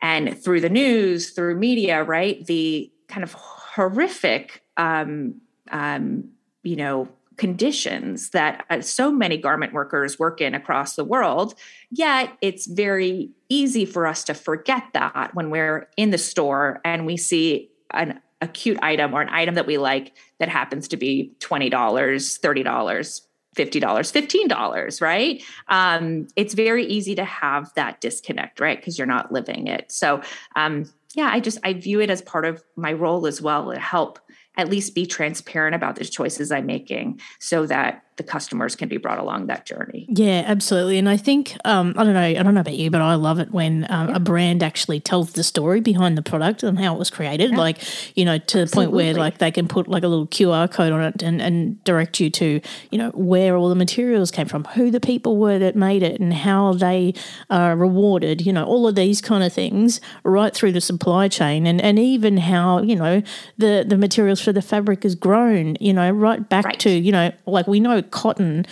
and 0.00 0.36
through 0.42 0.60
the 0.60 0.68
news, 0.68 1.30
through 1.30 1.56
media, 1.56 2.02
right, 2.02 2.44
the 2.46 2.92
kind 3.08 3.24
of 3.24 3.32
horrific, 3.78 4.64
um, 4.76 5.40
um, 5.70 6.28
you 6.64 6.74
know, 6.74 7.08
conditions 7.36 8.30
that 8.30 8.64
uh, 8.70 8.80
so 8.80 9.12
many 9.12 9.36
garment 9.36 9.72
workers 9.72 10.18
work 10.18 10.40
in 10.40 10.52
across 10.52 10.96
the 10.96 11.04
world. 11.04 11.54
Yet 11.88 12.36
it's 12.42 12.66
very 12.66 13.30
easy 13.48 13.84
for 13.84 14.04
us 14.04 14.24
to 14.24 14.34
forget 14.34 14.82
that 14.94 15.30
when 15.32 15.50
we're 15.50 15.88
in 15.96 16.10
the 16.10 16.18
store 16.18 16.80
and 16.84 17.06
we 17.06 17.16
see 17.16 17.70
an 17.92 18.20
acute 18.40 18.80
item 18.82 19.14
or 19.14 19.22
an 19.22 19.28
item 19.28 19.54
that 19.54 19.68
we 19.68 19.78
like 19.78 20.12
that 20.40 20.48
happens 20.48 20.88
to 20.88 20.96
be 20.96 21.32
$20, 21.38 21.70
$30, 21.70 23.20
$50 23.56 23.80
$15 23.80 25.00
right 25.00 25.42
um, 25.66 26.28
it's 26.36 26.54
very 26.54 26.86
easy 26.86 27.16
to 27.16 27.24
have 27.24 27.72
that 27.74 28.00
disconnect 28.00 28.60
right 28.60 28.78
because 28.78 28.96
you're 28.96 29.06
not 29.06 29.32
living 29.32 29.66
it 29.66 29.90
so 29.90 30.22
um, 30.54 30.84
yeah 31.14 31.28
i 31.32 31.40
just 31.40 31.58
i 31.64 31.72
view 31.72 32.00
it 32.00 32.10
as 32.10 32.22
part 32.22 32.44
of 32.44 32.62
my 32.76 32.92
role 32.92 33.26
as 33.26 33.40
well 33.40 33.72
to 33.72 33.78
help 33.78 34.18
at 34.56 34.68
least 34.68 34.94
be 34.94 35.06
transparent 35.06 35.74
about 35.74 35.96
the 35.96 36.04
choices 36.04 36.50
i'm 36.50 36.66
making 36.66 37.20
so 37.38 37.66
that 37.66 38.02
the 38.18 38.24
customers 38.24 38.76
can 38.76 38.88
be 38.88 38.98
brought 38.98 39.18
along 39.18 39.46
that 39.46 39.64
journey. 39.64 40.06
Yeah, 40.08 40.42
absolutely. 40.44 40.98
And 40.98 41.08
I 41.08 41.16
think 41.16 41.56
um, 41.64 41.94
I 41.96 42.04
don't 42.04 42.14
know, 42.14 42.20
I 42.20 42.34
don't 42.34 42.54
know 42.54 42.60
about 42.60 42.74
you, 42.74 42.90
but 42.90 43.00
I 43.00 43.14
love 43.14 43.38
it 43.38 43.50
when 43.50 43.86
um, 43.88 44.08
yeah. 44.08 44.16
a 44.16 44.20
brand 44.20 44.62
actually 44.62 45.00
tells 45.00 45.32
the 45.32 45.42
story 45.42 45.80
behind 45.80 46.18
the 46.18 46.22
product 46.22 46.62
and 46.62 46.78
how 46.78 46.94
it 46.94 46.98
was 46.98 47.08
created. 47.08 47.52
Yeah. 47.52 47.56
Like 47.56 47.78
you 48.16 48.24
know, 48.24 48.36
to 48.36 48.60
absolutely. 48.60 48.66
the 48.66 48.74
point 48.74 48.92
where 48.92 49.14
like 49.14 49.38
they 49.38 49.50
can 49.50 49.68
put 49.68 49.88
like 49.88 50.02
a 50.02 50.08
little 50.08 50.26
QR 50.26 50.70
code 50.70 50.92
on 50.92 51.00
it 51.00 51.22
and, 51.22 51.40
and 51.40 51.82
direct 51.84 52.20
you 52.20 52.28
to 52.30 52.60
you 52.90 52.98
know 52.98 53.10
where 53.10 53.56
all 53.56 53.68
the 53.68 53.74
materials 53.74 54.30
came 54.30 54.46
from, 54.46 54.64
who 54.64 54.90
the 54.90 55.00
people 55.00 55.38
were 55.38 55.58
that 55.58 55.76
made 55.76 56.02
it, 56.02 56.20
and 56.20 56.34
how 56.34 56.74
they 56.74 57.14
are 57.48 57.76
rewarded. 57.76 58.44
You 58.44 58.52
know, 58.52 58.64
all 58.64 58.86
of 58.86 58.96
these 58.96 59.20
kind 59.20 59.42
of 59.44 59.52
things 59.52 60.00
right 60.24 60.52
through 60.52 60.72
the 60.72 60.80
supply 60.80 61.28
chain, 61.28 61.66
and 61.66 61.80
and 61.80 61.98
even 61.98 62.36
how 62.36 62.82
you 62.82 62.96
know 62.96 63.22
the 63.56 63.84
the 63.86 63.96
materials 63.96 64.40
for 64.40 64.52
the 64.52 64.62
fabric 64.62 65.04
is 65.04 65.14
grown. 65.14 65.76
You 65.80 65.92
know, 65.92 66.10
right 66.10 66.46
back 66.48 66.64
right. 66.64 66.80
to 66.80 66.90
you 66.90 67.12
know 67.12 67.32
like 67.46 67.68
we 67.68 67.78
know 67.78 68.02
cotton, 68.10 68.66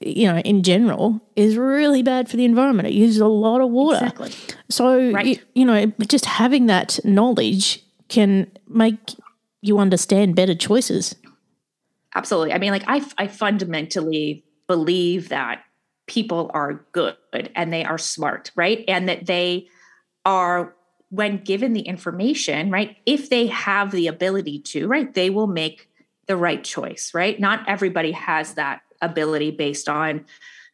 you 0.00 0.26
know, 0.26 0.38
in 0.38 0.62
general, 0.62 1.20
is 1.36 1.56
really 1.56 2.02
bad 2.02 2.28
for 2.28 2.36
the 2.36 2.44
environment. 2.44 2.88
It 2.88 2.94
uses 2.94 3.20
a 3.20 3.26
lot 3.26 3.60
of 3.60 3.70
water. 3.70 4.06
Exactly. 4.06 4.32
So, 4.68 5.10
right. 5.10 5.26
you, 5.26 5.36
you 5.54 5.64
know, 5.64 5.92
just 6.08 6.24
having 6.24 6.66
that 6.66 6.98
knowledge 7.04 7.82
can 8.08 8.50
make 8.68 9.14
you 9.60 9.78
understand 9.78 10.34
better 10.34 10.54
choices. 10.54 11.14
Absolutely. 12.14 12.52
I 12.52 12.58
mean, 12.58 12.72
like, 12.72 12.84
I, 12.86 13.04
I 13.16 13.26
fundamentally 13.26 14.44
believe 14.66 15.30
that 15.30 15.64
people 16.06 16.50
are 16.52 16.84
good 16.92 17.16
and 17.54 17.72
they 17.72 17.84
are 17.84 17.98
smart, 17.98 18.50
right? 18.54 18.84
And 18.88 19.08
that 19.08 19.26
they 19.26 19.68
are 20.24 20.74
when 21.10 21.38
given 21.44 21.74
the 21.74 21.80
information, 21.80 22.70
right? 22.70 22.96
If 23.06 23.28
they 23.30 23.46
have 23.48 23.90
the 23.90 24.06
ability 24.06 24.60
to, 24.60 24.88
right, 24.88 25.12
they 25.12 25.30
will 25.30 25.46
make 25.46 25.88
the 26.32 26.36
right 26.38 26.64
choice, 26.64 27.12
right? 27.12 27.38
Not 27.38 27.68
everybody 27.68 28.12
has 28.12 28.54
that 28.54 28.80
ability 29.02 29.50
based 29.50 29.86
on 29.86 30.24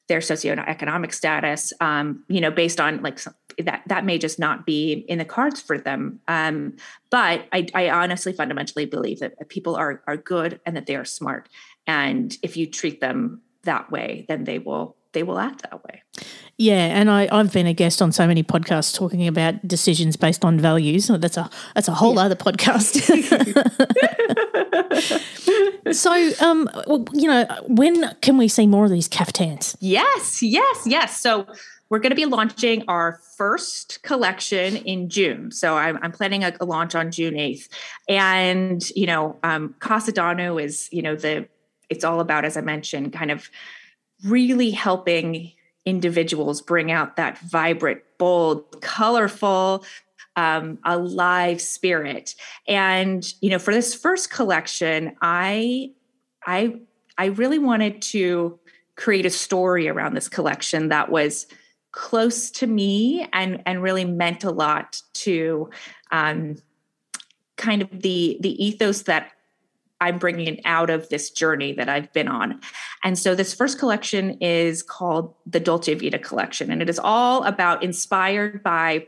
their 0.07 0.21
socioeconomic 0.21 1.13
status 1.13 1.73
um, 1.81 2.23
you 2.29 2.41
know 2.41 2.51
based 2.51 2.81
on 2.81 3.03
like 3.03 3.19
that 3.59 3.83
that 3.87 4.05
may 4.05 4.19
just 4.19 4.39
not 4.39 4.65
be 4.65 5.05
in 5.09 5.19
the 5.19 5.25
cards 5.25 5.61
for 5.61 5.77
them 5.77 6.21
um, 6.29 6.77
but 7.11 7.47
I, 7.53 7.67
I 7.75 7.91
honestly 7.91 8.33
fundamentally 8.33 8.87
believe 8.87 9.19
that 9.19 9.49
people 9.49 9.75
are 9.75 10.01
are 10.07 10.17
good 10.17 10.61
and 10.65 10.77
that 10.77 10.87
they 10.87 10.97
are 10.97 11.05
smart 11.05 11.49
and 11.87 12.35
if 12.43 12.57
you 12.57 12.67
treat 12.67 13.01
them 13.01 13.43
that 13.65 13.91
way 13.91 14.25
then 14.29 14.45
they 14.45 14.59
will 14.59 14.97
they 15.13 15.23
will 15.23 15.39
act 15.39 15.63
that 15.63 15.85
way 15.85 16.03
yeah, 16.61 16.99
and 16.99 17.09
I, 17.09 17.29
I've 17.31 17.53
been 17.53 17.69
a 17.69 17.73
guest 17.73 18.03
on 18.03 18.11
so 18.11 18.27
many 18.27 18.43
podcasts 18.43 18.93
talking 18.93 19.29
about 19.29 19.67
decisions 19.67 20.17
based 20.17 20.45
on 20.45 20.59
values. 20.59 21.07
That's 21.07 21.37
a 21.37 21.49
that's 21.77 21.87
a 21.87 21.95
whole 21.95 22.17
yeah. 22.17 22.23
other 22.23 22.35
podcast. 22.35 22.99
so, 25.95 26.45
um, 26.45 26.69
well, 26.89 27.05
you 27.13 27.29
know, 27.29 27.47
when 27.69 28.13
can 28.23 28.37
we 28.39 28.49
see 28.49 28.67
more 28.67 28.87
of 28.87 28.91
these 28.91 29.07
caftans? 29.07 29.77
Yes, 29.79 30.43
yes, 30.43 30.83
yes. 30.85 31.21
So 31.21 31.47
we're 31.91 32.01
going 32.01 32.11
to 32.11 32.17
be 32.17 32.27
launching 32.27 32.83
our 32.89 33.21
first 33.37 34.03
collection 34.03 34.77
in 34.79 35.09
June. 35.09 35.53
So 35.53 35.77
I'm, 35.77 35.97
I'm 36.03 36.11
planning 36.11 36.43
a, 36.43 36.53
a, 36.61 36.65
launch 36.65 36.95
on 36.95 37.11
June 37.11 37.35
8th. 37.35 37.69
And, 38.11 38.91
you 38.91 39.07
know, 39.07 39.39
um, 39.43 39.75
Casa 39.79 40.13
Danu 40.13 40.59
is, 40.59 40.91
you 40.93 41.01
know, 41.01 41.17
the, 41.17 41.49
it's 41.89 42.05
all 42.05 42.21
about, 42.21 42.45
as 42.45 42.59
I 42.59 42.61
mentioned, 42.61 43.15
kind 43.15 43.31
of 43.31 43.49
really 44.25 44.71
helping 44.71 45.53
individuals 45.85 46.61
bring 46.61 46.91
out 46.91 47.17
that 47.17 47.39
vibrant, 47.39 48.03
bold, 48.19 48.81
colorful, 48.83 49.85
um, 50.37 50.79
alive 50.85 51.61
spirit. 51.61 52.35
And 52.67 53.33
you 53.41 53.51
know, 53.51 53.59
for 53.59 53.73
this 53.73 53.95
first 53.95 54.31
collection, 54.31 55.17
I, 55.21 55.93
I, 56.47 56.81
I 57.17 57.27
really 57.27 57.59
wanted 57.59 58.03
to 58.03 58.59
create 58.97 59.27
a 59.27 59.31
story 59.31 59.89
around 59.89 60.15
this 60.15 60.29
collection 60.29 60.89
that 60.89 61.11
was 61.11 61.47
close 61.93 62.51
to 62.51 62.67
me 62.67 63.27
and 63.33 63.63
and 63.65 63.83
really 63.83 64.05
meant 64.05 64.45
a 64.45 64.51
lot 64.51 65.03
to 65.15 65.71
um, 66.11 66.57
kind 67.57 67.83
of 67.83 67.89
the 67.91 68.39
the 68.41 68.65
ethos 68.65 69.03
that 69.03 69.33
I'm 70.01 70.19
bringing 70.19 70.47
it 70.47 70.61
out 70.65 70.91
of 70.91 71.09
this 71.09 71.31
journey 71.31 71.73
that 71.75 71.89
I've 71.89 72.13
been 72.13 72.29
on. 72.29 72.61
And 73.05 73.19
so 73.19 73.35
this 73.35 73.55
first 73.55 73.79
collection 73.79 74.39
is 74.41 74.83
called 74.83 75.35
the 75.47 75.61
Dolce 75.61 75.95
Vita 75.95 76.19
collection, 76.19 76.71
and 76.71 76.81
it 76.83 76.89
is 76.89 77.01
all 77.03 77.45
about 77.45 77.83
inspired 77.83 78.63
by 78.63 79.07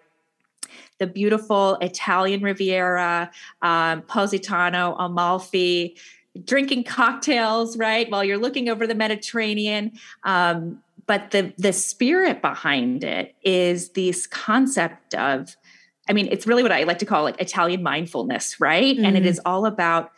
the 0.99 1.07
beautiful 1.07 1.77
Italian 1.77 2.43
Riviera, 2.43 3.31
um, 3.63 4.03
Positano, 4.03 4.95
Amalfi, 4.97 5.97
drinking 6.45 6.85
cocktails, 6.85 7.77
right, 7.77 8.09
while 8.11 8.23
you're 8.23 8.39
looking 8.39 8.69
over 8.69 8.87
the 8.87 8.95
Mediterranean. 8.95 9.93
Um, 10.25 10.83
but 11.07 11.33
the 11.33 11.53
the 11.59 11.73
spirit 11.73 12.41
behind 12.41 13.03
it 13.03 13.35
is 13.43 13.91
this 13.91 14.29
concept 14.29 15.15
of, 15.15 15.57
I 16.09 16.13
mean, 16.13 16.29
it's 16.31 16.47
really 16.47 16.63
what 16.63 16.71
I 16.71 16.85
like 16.85 16.99
to 16.99 17.07
call 17.07 17.25
like 17.25 17.41
Italian 17.41 17.83
mindfulness, 17.83 18.61
right? 18.61 18.95
Mm-hmm. 18.95 19.05
And 19.05 19.17
it 19.17 19.25
mm-hmm. 19.25 19.41
all 19.45 19.67
about 19.67 20.13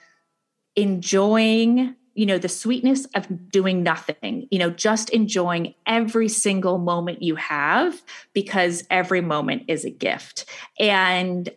enjoying 0.77 1.95
you 2.15 2.27
know 2.27 2.39
the 2.39 2.49
sweetness 2.49 3.07
of 3.15 3.51
doing 3.51 3.83
nothing 3.83 4.47
you 4.51 4.59
know 4.59 4.69
just 4.69 5.09
enjoying 5.11 5.75
every 5.87 6.29
single 6.29 6.79
moment 6.79 7.23
you 7.23 7.37
have 7.37 8.03
because 8.33 8.85
every 8.91 9.21
moment 9.21 9.65
is 9.69 9.85
a 9.85 9.91
gift. 9.91 10.47
And 10.79 11.51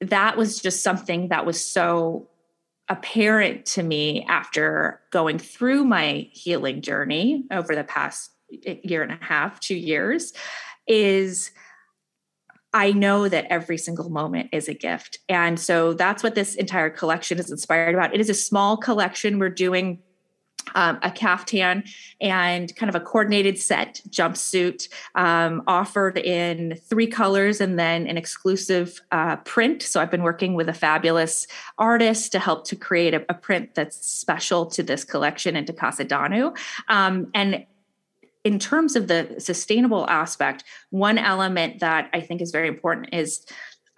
that 0.00 0.36
was 0.36 0.60
just 0.60 0.82
something 0.82 1.28
that 1.28 1.44
was 1.46 1.62
so 1.62 2.28
apparent 2.88 3.66
to 3.66 3.82
me 3.82 4.24
after 4.28 5.00
going 5.10 5.38
through 5.38 5.84
my 5.84 6.28
healing 6.32 6.80
journey 6.80 7.44
over 7.50 7.74
the 7.74 7.84
past 7.84 8.30
eh, 8.64 8.76
year 8.82 9.02
and 9.02 9.12
a 9.12 9.18
half 9.20 9.60
2 9.60 9.74
years 9.74 10.32
is 10.86 11.50
I 12.72 12.92
know 12.92 13.28
that 13.28 13.46
every 13.50 13.78
single 13.78 14.10
moment 14.10 14.50
is 14.52 14.68
a 14.68 14.74
gift. 14.74 15.18
And 15.28 15.58
so 15.58 15.94
that's 15.94 16.22
what 16.22 16.34
this 16.34 16.54
entire 16.54 16.90
collection 16.90 17.38
is 17.38 17.50
inspired 17.50 17.94
about. 17.94 18.14
It 18.14 18.20
is 18.20 18.28
a 18.28 18.34
small 18.34 18.76
collection. 18.76 19.38
We're 19.38 19.48
doing 19.48 20.00
um, 20.74 20.98
a 21.02 21.10
caftan 21.10 21.84
and 22.20 22.74
kind 22.76 22.88
of 22.88 22.94
a 22.94 23.00
coordinated 23.00 23.58
set 23.58 24.02
jumpsuit 24.10 24.88
um, 25.14 25.62
offered 25.66 26.18
in 26.18 26.78
three 26.84 27.06
colors 27.06 27.60
and 27.60 27.78
then 27.78 28.06
an 28.06 28.16
exclusive 28.16 29.00
uh, 29.12 29.36
print. 29.36 29.82
So 29.82 30.00
I've 30.00 30.10
been 30.10 30.22
working 30.22 30.54
with 30.54 30.68
a 30.68 30.74
fabulous 30.74 31.46
artist 31.78 32.32
to 32.32 32.38
help 32.38 32.66
to 32.66 32.76
create 32.76 33.14
a, 33.14 33.24
a 33.28 33.34
print 33.34 33.74
that's 33.74 33.96
special 33.96 34.66
to 34.66 34.82
this 34.82 35.04
collection 35.04 35.56
and 35.56 35.66
to 35.66 35.72
Casa 35.72 36.04
Danu. 36.04 36.52
Um, 36.88 37.28
and 37.34 37.64
in 38.48 38.58
terms 38.58 38.96
of 38.96 39.08
the 39.08 39.34
sustainable 39.38 40.08
aspect, 40.08 40.64
one 40.88 41.18
element 41.18 41.80
that 41.80 42.08
I 42.14 42.22
think 42.22 42.40
is 42.40 42.50
very 42.50 42.66
important 42.66 43.10
is 43.12 43.44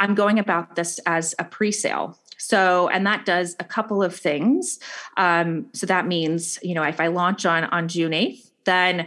I'm 0.01 0.17
going 0.17 0.41
about 0.41 0.75
this 0.75 0.99
as 1.07 1.37
a 1.39 1.45
pre 1.45 1.71
sale. 1.71 2.19
So, 2.37 2.89
and 2.89 3.07
that 3.07 3.25
does 3.25 3.55
a 3.61 3.65
couple 3.65 4.03
of 4.03 4.13
things. 4.17 4.81
Um, 5.17 5.67
so 5.73 5.87
that 5.87 6.09
means, 6.09 6.59
you 6.65 6.75
know, 6.75 6.83
if 6.83 7.01
I 7.01 7.07
launch 7.07 7.47
on 7.47 7.63
on 7.65 7.87
June 7.87 8.11
8th, 8.11 8.51
then 8.65 9.07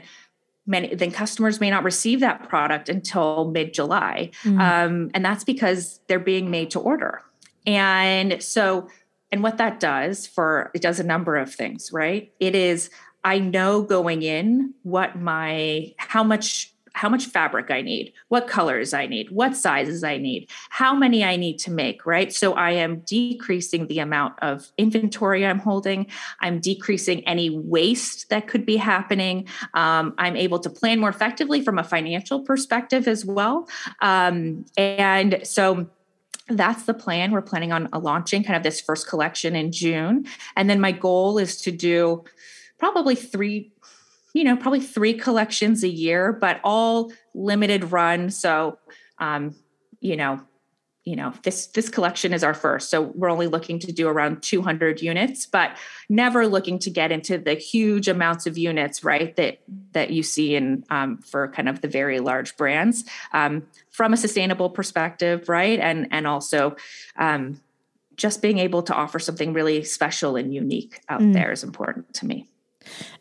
many 0.66 0.96
then 0.96 1.12
customers 1.12 1.60
may 1.60 1.70
not 1.70 1.84
receive 1.84 2.22
that 2.22 2.48
product 2.48 2.88
until 2.88 3.52
mid 3.52 3.74
July, 3.74 4.32
mm-hmm. 4.44 4.62
um, 4.62 5.12
and 5.14 5.26
that's 5.26 5.44
because 5.44 6.00
they're 6.08 6.20
being 6.20 6.52
made 6.52 6.72
to 6.72 6.80
order. 6.80 7.22
And 7.68 8.42
so, 8.42 8.88
and 9.30 9.44
what 9.44 9.58
that 9.58 9.82
does 9.82 10.26
for 10.26 10.72
it 10.74 10.82
does 10.82 11.02
a 11.02 11.04
number 11.04 11.36
of 11.36 11.54
things, 11.54 11.92
right? 11.92 12.32
It 12.40 12.56
is 12.56 12.90
I 13.24 13.40
know 13.40 13.82
going 13.82 14.22
in 14.22 14.74
what 14.84 15.20
my 15.20 15.94
how 15.98 16.24
much 16.24 16.74
how 16.96 17.10
much 17.10 17.26
fabric 17.26 17.72
I 17.72 17.82
need, 17.82 18.14
what 18.28 18.48
colors 18.48 18.94
I 18.94 19.08
need, 19.08 19.32
what 19.32 19.56
sizes 19.56 20.04
I 20.04 20.18
need, 20.18 20.50
how 20.70 20.94
many 20.94 21.24
I 21.24 21.38
need 21.38 21.58
to 21.60 21.72
make, 21.72 22.06
right? 22.06 22.32
So 22.32 22.54
I 22.54 22.72
am 22.72 23.00
decreasing 23.00 23.88
the 23.88 24.00
amount 24.00 24.36
of 24.44 24.72
inventory 24.78 25.46
I'm 25.46 25.58
holding. 25.58 26.06
I'm 26.40 26.60
decreasing 26.60 27.26
any 27.28 27.50
waste 27.50 28.30
that 28.30 28.48
could 28.48 28.66
be 28.66 28.78
happening. 28.78 29.48
Um, 29.74 30.14
I'm 30.20 30.36
able 30.36 30.60
to 30.60 30.70
plan 30.70 31.00
more 31.00 31.10
effectively 31.10 31.62
from 31.62 31.80
a 31.80 31.84
financial 31.84 32.42
perspective 32.42 33.08
as 33.08 33.26
well. 33.26 33.68
Um, 34.02 34.66
and 34.78 35.40
so 35.44 35.90
that's 36.50 36.84
the 36.84 36.94
plan. 36.94 37.32
We're 37.32 37.42
planning 37.42 37.72
on 37.72 37.90
launching 37.92 38.44
kind 38.44 38.58
of 38.58 38.64
this 38.64 38.80
first 38.80 39.08
collection 39.08 39.56
in 39.56 39.72
June. 39.72 40.26
And 40.56 40.70
then 40.70 40.80
my 40.80 40.92
goal 40.92 41.40
is 41.40 41.60
to 41.62 41.72
do 41.72 42.24
probably 42.84 43.16
three 43.16 43.72
you 44.34 44.44
know, 44.44 44.58
probably 44.58 44.82
three 44.82 45.14
collections 45.14 45.84
a 45.84 45.88
year, 45.88 46.34
but 46.34 46.60
all 46.64 47.14
limited 47.36 47.92
run. 47.92 48.32
So, 48.32 48.80
um, 49.20 49.56
you 50.00 50.16
know, 50.18 50.42
you 51.06 51.16
know, 51.16 51.34
this 51.44 51.68
this 51.68 51.88
collection 51.88 52.34
is 52.34 52.44
our 52.44 52.54
first, 52.54 52.90
so 52.90 53.02
we're 53.02 53.30
only 53.30 53.48
looking 53.48 53.78
to 53.80 53.92
do 53.92 54.08
around 54.08 54.42
200 54.42 55.02
units, 55.02 55.46
but 55.46 55.78
never 56.10 56.48
looking 56.48 56.80
to 56.80 56.90
get 56.90 57.12
into 57.12 57.38
the 57.38 57.54
huge 57.54 58.08
amounts 58.08 58.48
of 58.48 58.58
units, 58.58 59.04
right? 59.04 59.36
That 59.36 59.60
that 59.92 60.10
you 60.10 60.24
see 60.24 60.56
in 60.56 60.84
um, 60.90 61.20
for 61.20 61.50
kind 61.50 61.70
of 61.70 61.82
the 61.82 61.88
very 61.88 62.20
large 62.20 62.58
brands 62.58 63.06
um, 63.34 63.68
from 63.92 64.14
a 64.14 64.18
sustainable 64.18 64.70
perspective, 64.70 65.48
right? 65.48 65.80
And 65.80 66.08
and 66.12 66.26
also 66.26 66.76
um, 67.18 67.62
just 68.16 68.42
being 68.42 68.58
able 68.60 68.84
to 68.84 68.94
offer 68.94 69.20
something 69.20 69.54
really 69.54 69.84
special 69.84 70.36
and 70.38 70.54
unique 70.54 71.02
out 71.10 71.22
mm. 71.22 71.34
there 71.34 71.52
is 71.52 71.64
important 71.64 72.14
to 72.16 72.26
me. 72.26 72.50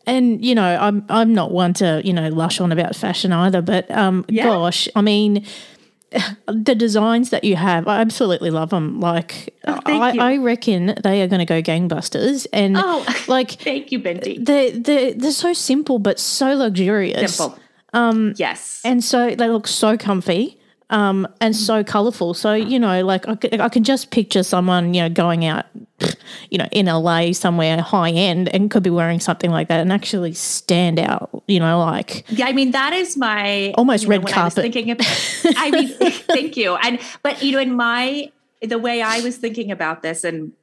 And 0.05 0.43
you 0.43 0.55
know, 0.55 0.77
I'm 0.79 1.05
I'm 1.09 1.33
not 1.33 1.51
one 1.51 1.73
to 1.75 2.01
you 2.03 2.13
know 2.13 2.29
lush 2.29 2.59
on 2.59 2.71
about 2.71 2.95
fashion 2.95 3.31
either, 3.31 3.61
but 3.61 3.89
um, 3.91 4.25
yeah. 4.27 4.45
gosh, 4.45 4.87
I 4.95 5.01
mean, 5.01 5.45
the 6.47 6.75
designs 6.75 7.29
that 7.29 7.43
you 7.43 7.55
have, 7.55 7.87
I 7.87 8.01
absolutely 8.01 8.51
love 8.51 8.69
them. 8.69 8.99
Like, 8.99 9.55
oh, 9.65 9.79
I, 9.85 10.17
I, 10.17 10.37
reckon 10.37 10.95
they 11.03 11.21
are 11.21 11.27
going 11.27 11.39
to 11.39 11.45
go 11.45 11.61
gangbusters. 11.61 12.47
And 12.53 12.75
oh, 12.77 13.05
like, 13.27 13.51
thank 13.51 13.91
you, 13.91 13.99
Bindi. 13.99 14.43
They 14.43 14.71
they 14.71 15.13
they're 15.13 15.31
so 15.31 15.53
simple 15.53 15.99
but 15.99 16.19
so 16.19 16.53
luxurious. 16.53 17.35
Simple. 17.35 17.59
Um, 17.93 18.33
yes. 18.37 18.81
And 18.83 19.03
so 19.03 19.35
they 19.35 19.49
look 19.49 19.67
so 19.67 19.97
comfy 19.97 20.59
um, 20.93 21.27
and 21.41 21.55
so 21.55 21.83
colorful. 21.83 22.35
So, 22.35 22.53
you 22.53 22.77
know, 22.77 23.03
like 23.03 23.27
I, 23.27 23.35
I 23.59 23.69
can 23.69 23.83
just 23.83 24.11
picture 24.11 24.43
someone, 24.43 24.93
you 24.93 25.01
know, 25.01 25.09
going 25.09 25.43
out, 25.43 25.65
you 26.51 26.59
know, 26.59 26.67
in 26.71 26.85
LA 26.85 27.31
somewhere 27.31 27.81
high 27.81 28.11
end 28.11 28.47
and 28.49 28.69
could 28.69 28.83
be 28.83 28.91
wearing 28.91 29.19
something 29.19 29.49
like 29.49 29.69
that 29.69 29.79
and 29.79 29.91
actually 29.91 30.33
stand 30.33 30.99
out, 30.99 31.43
you 31.47 31.59
know, 31.59 31.79
like. 31.79 32.23
Yeah, 32.29 32.45
I 32.45 32.53
mean, 32.53 32.71
that 32.71 32.93
is 32.93 33.17
my 33.17 33.73
almost 33.75 34.05
red 34.05 34.23
know, 34.23 34.31
carpet. 34.31 34.59
I 34.59 34.61
thinking 34.61 34.91
about, 34.91 35.55
I 35.57 35.71
mean, 35.71 35.87
thank 36.27 36.55
you. 36.55 36.75
And, 36.75 36.99
but, 37.23 37.41
you 37.41 37.53
know, 37.53 37.59
in 37.59 37.75
my, 37.75 38.31
the 38.61 38.77
way 38.77 39.01
I 39.01 39.19
was 39.21 39.37
thinking 39.37 39.71
about 39.71 40.03
this 40.03 40.23
and, 40.23 40.53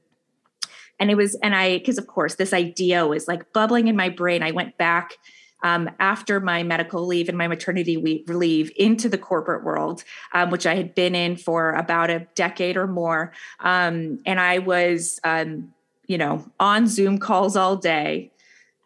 and 1.01 1.11
it 1.11 1.17
was, 1.17 1.35
and 1.43 1.57
I, 1.57 1.79
because 1.79 1.99
of 1.99 2.07
course, 2.07 2.37
this 2.37 2.53
idea 2.53 3.05
was 3.05 3.27
like 3.27 3.53
bubbling 3.53 3.89
in 3.89 3.97
my 3.97 4.11
brain. 4.11 4.45
I 4.45 4.53
went 4.53 4.79
back 4.79 5.15
um, 5.63 5.91
after 5.99 6.41
my 6.41 6.63
medical 6.63 7.07
leave 7.07 7.29
and 7.29 7.37
my 7.37 7.49
maternity 7.49 7.97
leave 8.27 8.73
into 8.77 9.09
the 9.09 9.19
corporate 9.19 9.65
world, 9.65 10.05
um, 10.33 10.51
which 10.51 10.67
I 10.67 10.75
had 10.75 10.95
been 10.95 11.15
in 11.15 11.37
for 11.37 11.73
about 11.73 12.11
a 12.11 12.27
decade 12.35 12.77
or 12.77 12.87
more. 12.87 13.33
Um, 13.61 14.21
and 14.27 14.41
I 14.41 14.59
was, 14.59 15.21
um, 15.25 15.73
you 16.07 16.19
know, 16.19 16.45
on 16.59 16.87
Zoom 16.87 17.19
calls 17.19 17.57
all 17.57 17.77
day. 17.77 18.31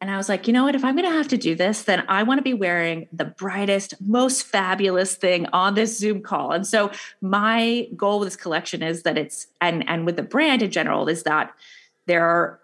And 0.00 0.10
I 0.10 0.18
was 0.18 0.28
like, 0.28 0.46
you 0.46 0.52
know 0.52 0.64
what? 0.64 0.74
If 0.74 0.84
I'm 0.84 0.96
going 0.96 1.08
to 1.08 1.16
have 1.16 1.28
to 1.28 1.38
do 1.38 1.54
this, 1.54 1.82
then 1.82 2.04
I 2.08 2.24
want 2.24 2.38
to 2.38 2.42
be 2.42 2.52
wearing 2.52 3.08
the 3.10 3.24
brightest, 3.24 3.94
most 4.02 4.42
fabulous 4.42 5.14
thing 5.14 5.46
on 5.54 5.74
this 5.74 5.96
Zoom 5.96 6.20
call. 6.20 6.52
And 6.52 6.66
so 6.66 6.90
my 7.22 7.88
goal 7.96 8.20
with 8.20 8.26
this 8.26 8.36
collection 8.36 8.82
is 8.82 9.04
that 9.04 9.16
it's 9.16 9.46
and 9.62 9.88
and 9.88 10.04
with 10.04 10.16
the 10.16 10.22
brand 10.22 10.60
in 10.60 10.70
general 10.70 11.08
is 11.08 11.22
that 11.22 11.54
there 12.04 12.22
are 12.22 12.60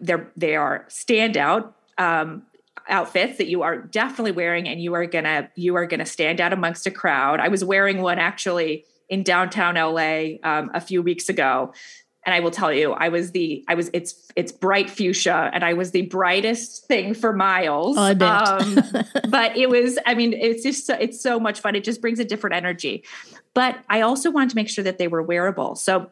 there 0.00 0.30
they 0.36 0.54
are 0.54 0.84
standout 0.88 1.72
um, 1.98 2.42
outfits 2.88 3.38
that 3.38 3.48
you 3.48 3.62
are 3.62 3.76
definitely 3.76 4.32
wearing 4.32 4.68
and 4.68 4.80
you 4.80 4.94
are 4.94 5.06
gonna 5.06 5.50
you 5.54 5.76
are 5.76 5.86
gonna 5.86 6.06
stand 6.06 6.40
out 6.40 6.52
amongst 6.52 6.86
a 6.86 6.90
crowd. 6.90 7.40
I 7.40 7.48
was 7.48 7.64
wearing 7.64 8.00
one 8.00 8.18
actually 8.18 8.84
in 9.08 9.22
downtown 9.22 9.74
la 9.74 10.26
um, 10.42 10.70
a 10.74 10.80
few 10.80 11.02
weeks 11.02 11.28
ago. 11.28 11.72
And 12.24 12.34
i 12.34 12.40
will 12.40 12.50
tell 12.50 12.72
you 12.72 12.90
i 12.92 13.08
was 13.08 13.30
the 13.30 13.64
i 13.68 13.76
was 13.76 13.88
it's 13.92 14.32
it's 14.34 14.50
bright 14.50 14.90
fuchsia 14.90 15.48
and 15.52 15.64
i 15.64 15.74
was 15.74 15.92
the 15.92 16.02
brightest 16.02 16.86
thing 16.88 17.14
for 17.14 17.32
miles. 17.32 17.96
Oh, 17.96 18.00
I 18.00 18.14
bet. 18.14 18.48
Um, 18.48 18.78
but 19.28 19.56
it 19.56 19.70
was 19.70 19.96
i 20.06 20.14
mean 20.14 20.32
it's 20.32 20.64
just 20.64 20.90
it's 20.90 21.20
so 21.20 21.38
much 21.38 21.60
fun. 21.60 21.76
It 21.76 21.84
just 21.84 22.00
brings 22.00 22.18
a 22.18 22.24
different 22.24 22.56
energy. 22.56 23.04
But 23.54 23.78
i 23.88 24.00
also 24.00 24.32
wanted 24.32 24.50
to 24.50 24.56
make 24.56 24.68
sure 24.68 24.82
that 24.82 24.98
they 24.98 25.06
were 25.06 25.22
wearable. 25.22 25.76
So 25.76 26.10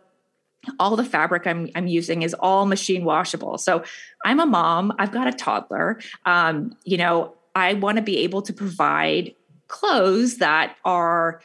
all 0.78 0.96
the 0.96 1.04
fabric 1.04 1.46
I'm, 1.46 1.68
I'm 1.74 1.86
using 1.86 2.22
is 2.22 2.34
all 2.34 2.66
machine 2.66 3.04
washable. 3.04 3.58
So 3.58 3.84
I'm 4.24 4.40
a 4.40 4.46
mom, 4.46 4.92
I've 4.98 5.12
got 5.12 5.26
a 5.26 5.32
toddler. 5.32 6.00
Um, 6.24 6.76
you 6.84 6.96
know, 6.96 7.34
I 7.54 7.74
want 7.74 7.96
to 7.96 8.02
be 8.02 8.18
able 8.18 8.42
to 8.42 8.52
provide 8.52 9.34
clothes 9.68 10.38
that 10.38 10.76
are 10.84 11.40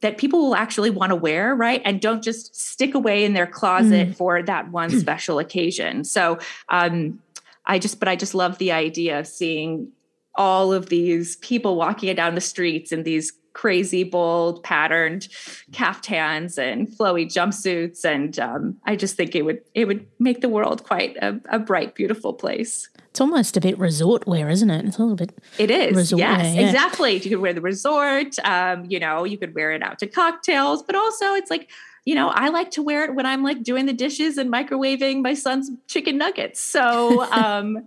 that 0.00 0.16
people 0.16 0.40
will 0.40 0.54
actually 0.54 0.90
want 0.90 1.10
to 1.10 1.16
wear, 1.16 1.54
right? 1.54 1.82
And 1.84 2.00
don't 2.00 2.22
just 2.22 2.54
stick 2.54 2.94
away 2.94 3.24
in 3.24 3.32
their 3.32 3.46
closet 3.46 4.10
mm. 4.10 4.16
for 4.16 4.42
that 4.42 4.70
one 4.70 4.90
special 5.00 5.38
occasion. 5.38 6.04
So 6.04 6.38
um, 6.68 7.20
I 7.66 7.78
just, 7.78 7.98
but 7.98 8.08
I 8.08 8.14
just 8.14 8.34
love 8.34 8.58
the 8.58 8.72
idea 8.72 9.18
of 9.18 9.26
seeing 9.26 9.90
all 10.36 10.72
of 10.72 10.88
these 10.88 11.36
people 11.36 11.74
walking 11.74 12.14
down 12.14 12.36
the 12.36 12.40
streets 12.40 12.92
in 12.92 13.02
these 13.02 13.32
crazy, 13.58 14.04
bold, 14.04 14.62
patterned 14.62 15.26
caftans 15.72 16.58
and 16.58 16.86
flowy 16.86 17.26
jumpsuits, 17.26 18.04
and 18.04 18.38
um, 18.38 18.76
I 18.84 18.94
just 18.94 19.16
think 19.16 19.34
it 19.34 19.42
would 19.42 19.60
it 19.74 19.86
would 19.86 20.06
make 20.20 20.42
the 20.42 20.48
world 20.48 20.84
quite 20.84 21.16
a, 21.16 21.40
a, 21.50 21.58
bright, 21.58 21.96
beautiful 21.96 22.32
place. 22.32 22.88
It's 23.10 23.20
almost 23.20 23.56
a 23.56 23.60
bit 23.60 23.76
resort 23.76 24.28
wear, 24.28 24.48
isn't 24.48 24.70
it? 24.70 24.84
It's 24.84 24.98
a 24.98 25.02
little 25.02 25.16
bit. 25.16 25.36
It 25.58 25.72
is. 25.72 25.96
Resort 25.96 26.20
yes, 26.20 26.44
wear, 26.44 26.54
yeah. 26.54 26.68
exactly. 26.68 27.14
You 27.14 27.30
could 27.30 27.40
wear 27.40 27.52
the 27.52 27.60
resort. 27.60 28.38
Um, 28.44 28.84
you 28.84 29.00
know, 29.00 29.24
you 29.24 29.36
could 29.36 29.56
wear 29.56 29.72
it 29.72 29.82
out 29.82 29.98
to 29.98 30.06
cocktails, 30.06 30.84
but 30.84 30.94
also 30.94 31.34
it's 31.34 31.50
like 31.50 31.68
you 32.04 32.14
know, 32.14 32.28
I 32.28 32.48
like 32.50 32.70
to 32.70 32.82
wear 32.82 33.04
it 33.04 33.16
when 33.16 33.26
I'm 33.26 33.42
like 33.42 33.64
doing 33.64 33.86
the 33.86 33.92
dishes 33.92 34.38
and 34.38 34.52
microwaving 34.52 35.20
my 35.20 35.34
son's 35.34 35.68
chicken 35.88 36.16
nuggets. 36.16 36.60
So, 36.60 37.24
um, 37.32 37.84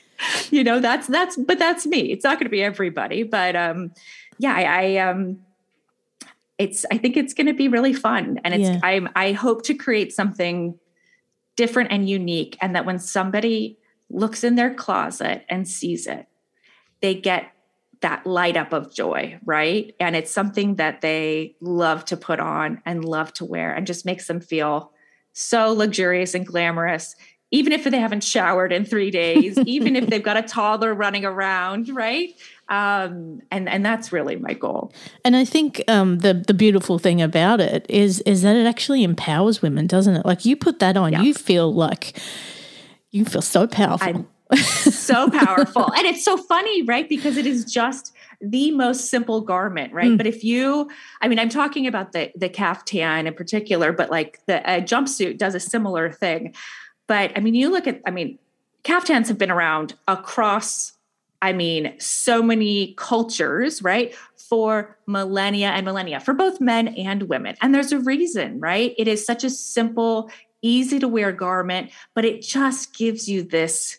you 0.50 0.64
know, 0.64 0.80
that's 0.80 1.06
that's 1.06 1.36
but 1.36 1.60
that's 1.60 1.86
me. 1.86 2.10
It's 2.10 2.24
not 2.24 2.38
going 2.38 2.46
to 2.46 2.50
be 2.50 2.62
everybody, 2.62 3.22
but 3.22 3.54
um, 3.54 3.92
yeah, 4.42 4.54
I, 4.54 4.64
I 4.64 4.96
um 5.08 5.38
it's 6.58 6.84
I 6.90 6.98
think 6.98 7.16
it's 7.16 7.32
going 7.32 7.46
to 7.46 7.54
be 7.54 7.68
really 7.68 7.94
fun 7.94 8.40
and 8.44 8.52
it's 8.52 8.68
yeah. 8.68 8.80
I 8.82 9.06
I 9.14 9.32
hope 9.32 9.62
to 9.64 9.74
create 9.74 10.12
something 10.12 10.78
different 11.56 11.92
and 11.92 12.08
unique 12.08 12.58
and 12.60 12.74
that 12.74 12.84
when 12.84 12.98
somebody 12.98 13.78
looks 14.10 14.42
in 14.42 14.56
their 14.56 14.74
closet 14.74 15.44
and 15.48 15.66
sees 15.66 16.06
it 16.06 16.26
they 17.00 17.14
get 17.14 17.52
that 18.00 18.26
light 18.26 18.56
up 18.56 18.72
of 18.72 18.92
joy, 18.92 19.38
right? 19.44 19.94
And 20.00 20.16
it's 20.16 20.30
something 20.30 20.74
that 20.76 21.02
they 21.02 21.54
love 21.60 22.04
to 22.06 22.16
put 22.16 22.40
on 22.40 22.82
and 22.84 23.04
love 23.04 23.32
to 23.34 23.44
wear 23.44 23.72
and 23.72 23.86
just 23.86 24.04
makes 24.04 24.26
them 24.26 24.40
feel 24.40 24.92
so 25.32 25.72
luxurious 25.72 26.34
and 26.34 26.44
glamorous 26.44 27.14
even 27.52 27.72
if 27.72 27.84
they 27.84 28.00
haven't 28.00 28.24
showered 28.24 28.72
in 28.72 28.84
three 28.84 29.10
days, 29.10 29.56
even 29.66 29.94
if 29.94 30.06
they've 30.06 30.22
got 30.22 30.38
a 30.38 30.42
toddler 30.42 30.94
running 30.94 31.24
around, 31.24 31.90
right? 31.90 32.34
Um, 32.72 33.42
and 33.50 33.68
and 33.68 33.84
that's 33.84 34.12
really 34.12 34.36
my 34.36 34.54
goal. 34.54 34.94
And 35.26 35.36
I 35.36 35.44
think 35.44 35.84
um, 35.88 36.20
the 36.20 36.32
the 36.32 36.54
beautiful 36.54 36.98
thing 36.98 37.20
about 37.20 37.60
it 37.60 37.84
is 37.86 38.20
is 38.20 38.40
that 38.42 38.56
it 38.56 38.66
actually 38.66 39.04
empowers 39.04 39.60
women, 39.60 39.86
doesn't 39.86 40.16
it? 40.16 40.24
Like 40.24 40.46
you 40.46 40.56
put 40.56 40.78
that 40.78 40.96
on, 40.96 41.12
yeah. 41.12 41.20
you 41.20 41.34
feel 41.34 41.72
like 41.72 42.18
you 43.10 43.26
feel 43.26 43.42
so 43.42 43.66
powerful. 43.66 44.26
I'm 44.50 44.56
so 44.56 45.28
powerful, 45.28 45.92
and 45.92 46.06
it's 46.06 46.24
so 46.24 46.38
funny, 46.38 46.82
right? 46.84 47.06
Because 47.06 47.36
it 47.36 47.46
is 47.46 47.66
just 47.66 48.14
the 48.40 48.70
most 48.70 49.10
simple 49.10 49.42
garment, 49.42 49.92
right? 49.92 50.12
Mm. 50.12 50.16
But 50.16 50.26
if 50.26 50.42
you, 50.42 50.90
I 51.20 51.28
mean, 51.28 51.38
I'm 51.38 51.50
talking 51.50 51.86
about 51.86 52.12
the 52.12 52.32
the 52.36 52.48
caftan 52.48 53.26
in 53.26 53.34
particular, 53.34 53.92
but 53.92 54.10
like 54.10 54.40
the 54.46 54.62
jumpsuit 54.64 55.36
does 55.36 55.54
a 55.54 55.60
similar 55.60 56.10
thing. 56.10 56.54
But 57.06 57.32
I 57.36 57.40
mean, 57.40 57.54
you 57.54 57.70
look 57.70 57.86
at, 57.86 58.00
I 58.06 58.10
mean, 58.10 58.38
caftans 58.82 59.28
have 59.28 59.36
been 59.36 59.50
around 59.50 59.92
across 60.08 60.92
I 61.42 61.52
mean, 61.52 61.94
so 61.98 62.40
many 62.40 62.94
cultures, 62.96 63.82
right? 63.82 64.14
For 64.36 64.96
millennia 65.06 65.70
and 65.70 65.84
millennia, 65.84 66.20
for 66.20 66.34
both 66.34 66.60
men 66.60 66.88
and 66.88 67.24
women. 67.24 67.56
And 67.60 67.74
there's 67.74 67.90
a 67.90 67.98
reason, 67.98 68.60
right? 68.60 68.94
It 68.96 69.08
is 69.08 69.26
such 69.26 69.42
a 69.42 69.50
simple, 69.50 70.30
easy 70.62 71.00
to 71.00 71.08
wear 71.08 71.32
garment, 71.32 71.90
but 72.14 72.24
it 72.24 72.42
just 72.42 72.96
gives 72.96 73.28
you 73.28 73.42
this, 73.42 73.98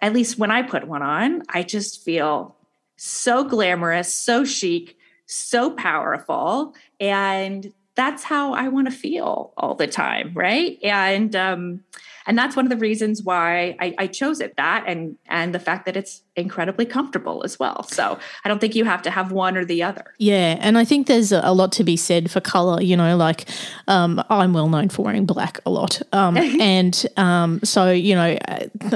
at 0.00 0.12
least 0.12 0.38
when 0.38 0.52
I 0.52 0.62
put 0.62 0.86
one 0.86 1.02
on, 1.02 1.42
I 1.48 1.64
just 1.64 2.04
feel 2.04 2.56
so 2.96 3.42
glamorous, 3.42 4.14
so 4.14 4.44
chic, 4.44 4.96
so 5.26 5.72
powerful. 5.72 6.72
And 7.00 7.72
that's 7.96 8.22
how 8.22 8.52
I 8.52 8.68
want 8.68 8.86
to 8.90 8.96
feel 8.96 9.52
all 9.56 9.74
the 9.74 9.86
time, 9.86 10.32
right? 10.34 10.78
And 10.82 11.34
um, 11.34 11.80
and 12.26 12.36
that's 12.36 12.56
one 12.56 12.66
of 12.66 12.70
the 12.70 12.76
reasons 12.76 13.22
why 13.22 13.76
I, 13.80 13.94
I, 13.98 14.06
chose 14.08 14.40
it. 14.40 14.56
That 14.56 14.84
and 14.86 15.16
and 15.28 15.54
the 15.54 15.58
fact 15.58 15.86
that 15.86 15.96
it's 15.96 16.22
incredibly 16.34 16.84
comfortable 16.84 17.42
as 17.44 17.58
well. 17.58 17.84
So 17.84 18.18
I 18.44 18.48
don't 18.48 18.60
think 18.60 18.74
you 18.74 18.84
have 18.84 19.02
to 19.02 19.10
have 19.10 19.32
one 19.32 19.56
or 19.56 19.64
the 19.64 19.82
other. 19.82 20.14
Yeah, 20.18 20.58
and 20.60 20.76
I 20.76 20.84
think 20.84 21.06
there's 21.06 21.32
a 21.32 21.52
lot 21.52 21.72
to 21.72 21.84
be 21.84 21.96
said 21.96 22.30
for 22.30 22.40
color. 22.40 22.82
You 22.82 22.96
know, 22.96 23.16
like 23.16 23.48
um, 23.88 24.22
I'm 24.28 24.52
well 24.52 24.68
known 24.68 24.88
for 24.88 25.02
wearing 25.02 25.24
black 25.24 25.60
a 25.64 25.70
lot, 25.70 26.02
um, 26.12 26.36
and 26.60 27.06
um, 27.16 27.60
so 27.64 27.90
you 27.90 28.14
know, 28.14 28.36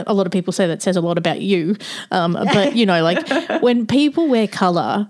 a 0.07 0.13
lot 0.13 0.27
of 0.27 0.33
people 0.33 0.53
say 0.53 0.67
that 0.67 0.83
says 0.83 0.97
a 0.97 1.01
lot 1.01 1.17
about 1.17 1.41
you. 1.41 1.77
Um, 2.11 2.35
but 2.35 2.77
you 2.77 2.85
know, 2.85 3.03
like 3.03 3.27
when 3.63 3.87
people 3.87 4.29
wear 4.29 4.47
color 4.47 5.09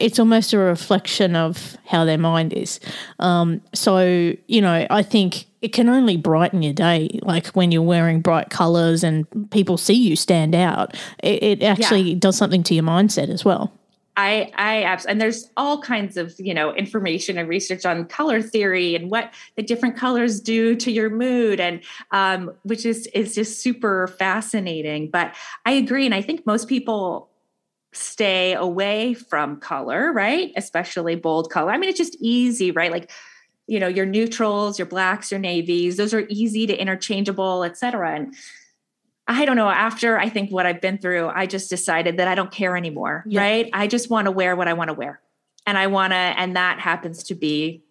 it's 0.00 0.18
almost 0.18 0.52
a 0.52 0.58
reflection 0.58 1.36
of 1.36 1.76
how 1.86 2.04
their 2.04 2.18
mind 2.18 2.52
is. 2.52 2.80
Um, 3.18 3.60
so, 3.74 4.34
you 4.46 4.60
know, 4.60 4.86
I 4.90 5.02
think 5.02 5.46
it 5.60 5.72
can 5.72 5.88
only 5.88 6.16
brighten 6.16 6.62
your 6.62 6.72
day. 6.72 7.20
Like 7.22 7.48
when 7.48 7.70
you're 7.70 7.82
wearing 7.82 8.20
bright 8.20 8.50
colors 8.50 9.04
and 9.04 9.26
people 9.50 9.76
see 9.76 9.94
you 9.94 10.16
stand 10.16 10.54
out, 10.54 10.96
it, 11.22 11.42
it 11.42 11.62
actually 11.62 12.02
yeah. 12.02 12.18
does 12.18 12.36
something 12.36 12.62
to 12.64 12.74
your 12.74 12.84
mindset 12.84 13.28
as 13.28 13.44
well. 13.44 13.72
I, 14.14 14.52
I 14.56 14.82
absolutely, 14.84 15.12
and 15.12 15.20
there's 15.22 15.50
all 15.56 15.80
kinds 15.80 16.18
of, 16.18 16.34
you 16.38 16.52
know, 16.52 16.74
information 16.74 17.38
and 17.38 17.48
research 17.48 17.86
on 17.86 18.04
color 18.04 18.42
theory 18.42 18.94
and 18.94 19.10
what 19.10 19.32
the 19.56 19.62
different 19.62 19.96
colors 19.96 20.38
do 20.38 20.76
to 20.76 20.92
your 20.92 21.08
mood. 21.08 21.60
And, 21.60 21.80
um, 22.10 22.52
which 22.64 22.84
is, 22.84 23.06
is 23.14 23.34
just 23.34 23.62
super 23.62 24.08
fascinating. 24.18 25.08
But 25.10 25.34
I 25.64 25.72
agree. 25.72 26.04
And 26.04 26.14
I 26.14 26.20
think 26.20 26.44
most 26.44 26.68
people 26.68 27.30
stay 27.92 28.54
away 28.54 29.14
from 29.14 29.60
color, 29.60 30.12
right? 30.12 30.52
Especially 30.56 31.14
bold 31.14 31.50
color. 31.50 31.72
I 31.72 31.78
mean, 31.78 31.90
it's 31.90 31.98
just 31.98 32.16
easy, 32.20 32.70
right? 32.70 32.90
Like, 32.90 33.10
you 33.66 33.78
know, 33.78 33.88
your 33.88 34.06
neutrals, 34.06 34.78
your 34.78 34.86
blacks, 34.86 35.30
your 35.30 35.40
navies, 35.40 35.96
those 35.96 36.12
are 36.14 36.24
easy 36.28 36.66
to 36.66 36.76
interchangeable, 36.76 37.64
et 37.64 37.76
cetera. 37.76 38.14
And 38.14 38.34
I 39.28 39.44
don't 39.44 39.56
know, 39.56 39.68
after 39.68 40.18
I 40.18 40.28
think 40.28 40.50
what 40.50 40.66
I've 40.66 40.80
been 40.80 40.98
through, 40.98 41.28
I 41.28 41.46
just 41.46 41.70
decided 41.70 42.16
that 42.16 42.28
I 42.28 42.34
don't 42.34 42.50
care 42.50 42.76
anymore, 42.76 43.24
yeah. 43.26 43.40
right? 43.40 43.70
I 43.72 43.86
just 43.86 44.10
want 44.10 44.24
to 44.24 44.30
wear 44.30 44.56
what 44.56 44.68
I 44.68 44.72
want 44.72 44.88
to 44.88 44.94
wear. 44.94 45.20
And 45.66 45.78
I 45.78 45.86
want 45.86 46.12
to, 46.12 46.16
and 46.16 46.56
that 46.56 46.80
happens 46.80 47.22
to 47.24 47.34
be 47.34 47.84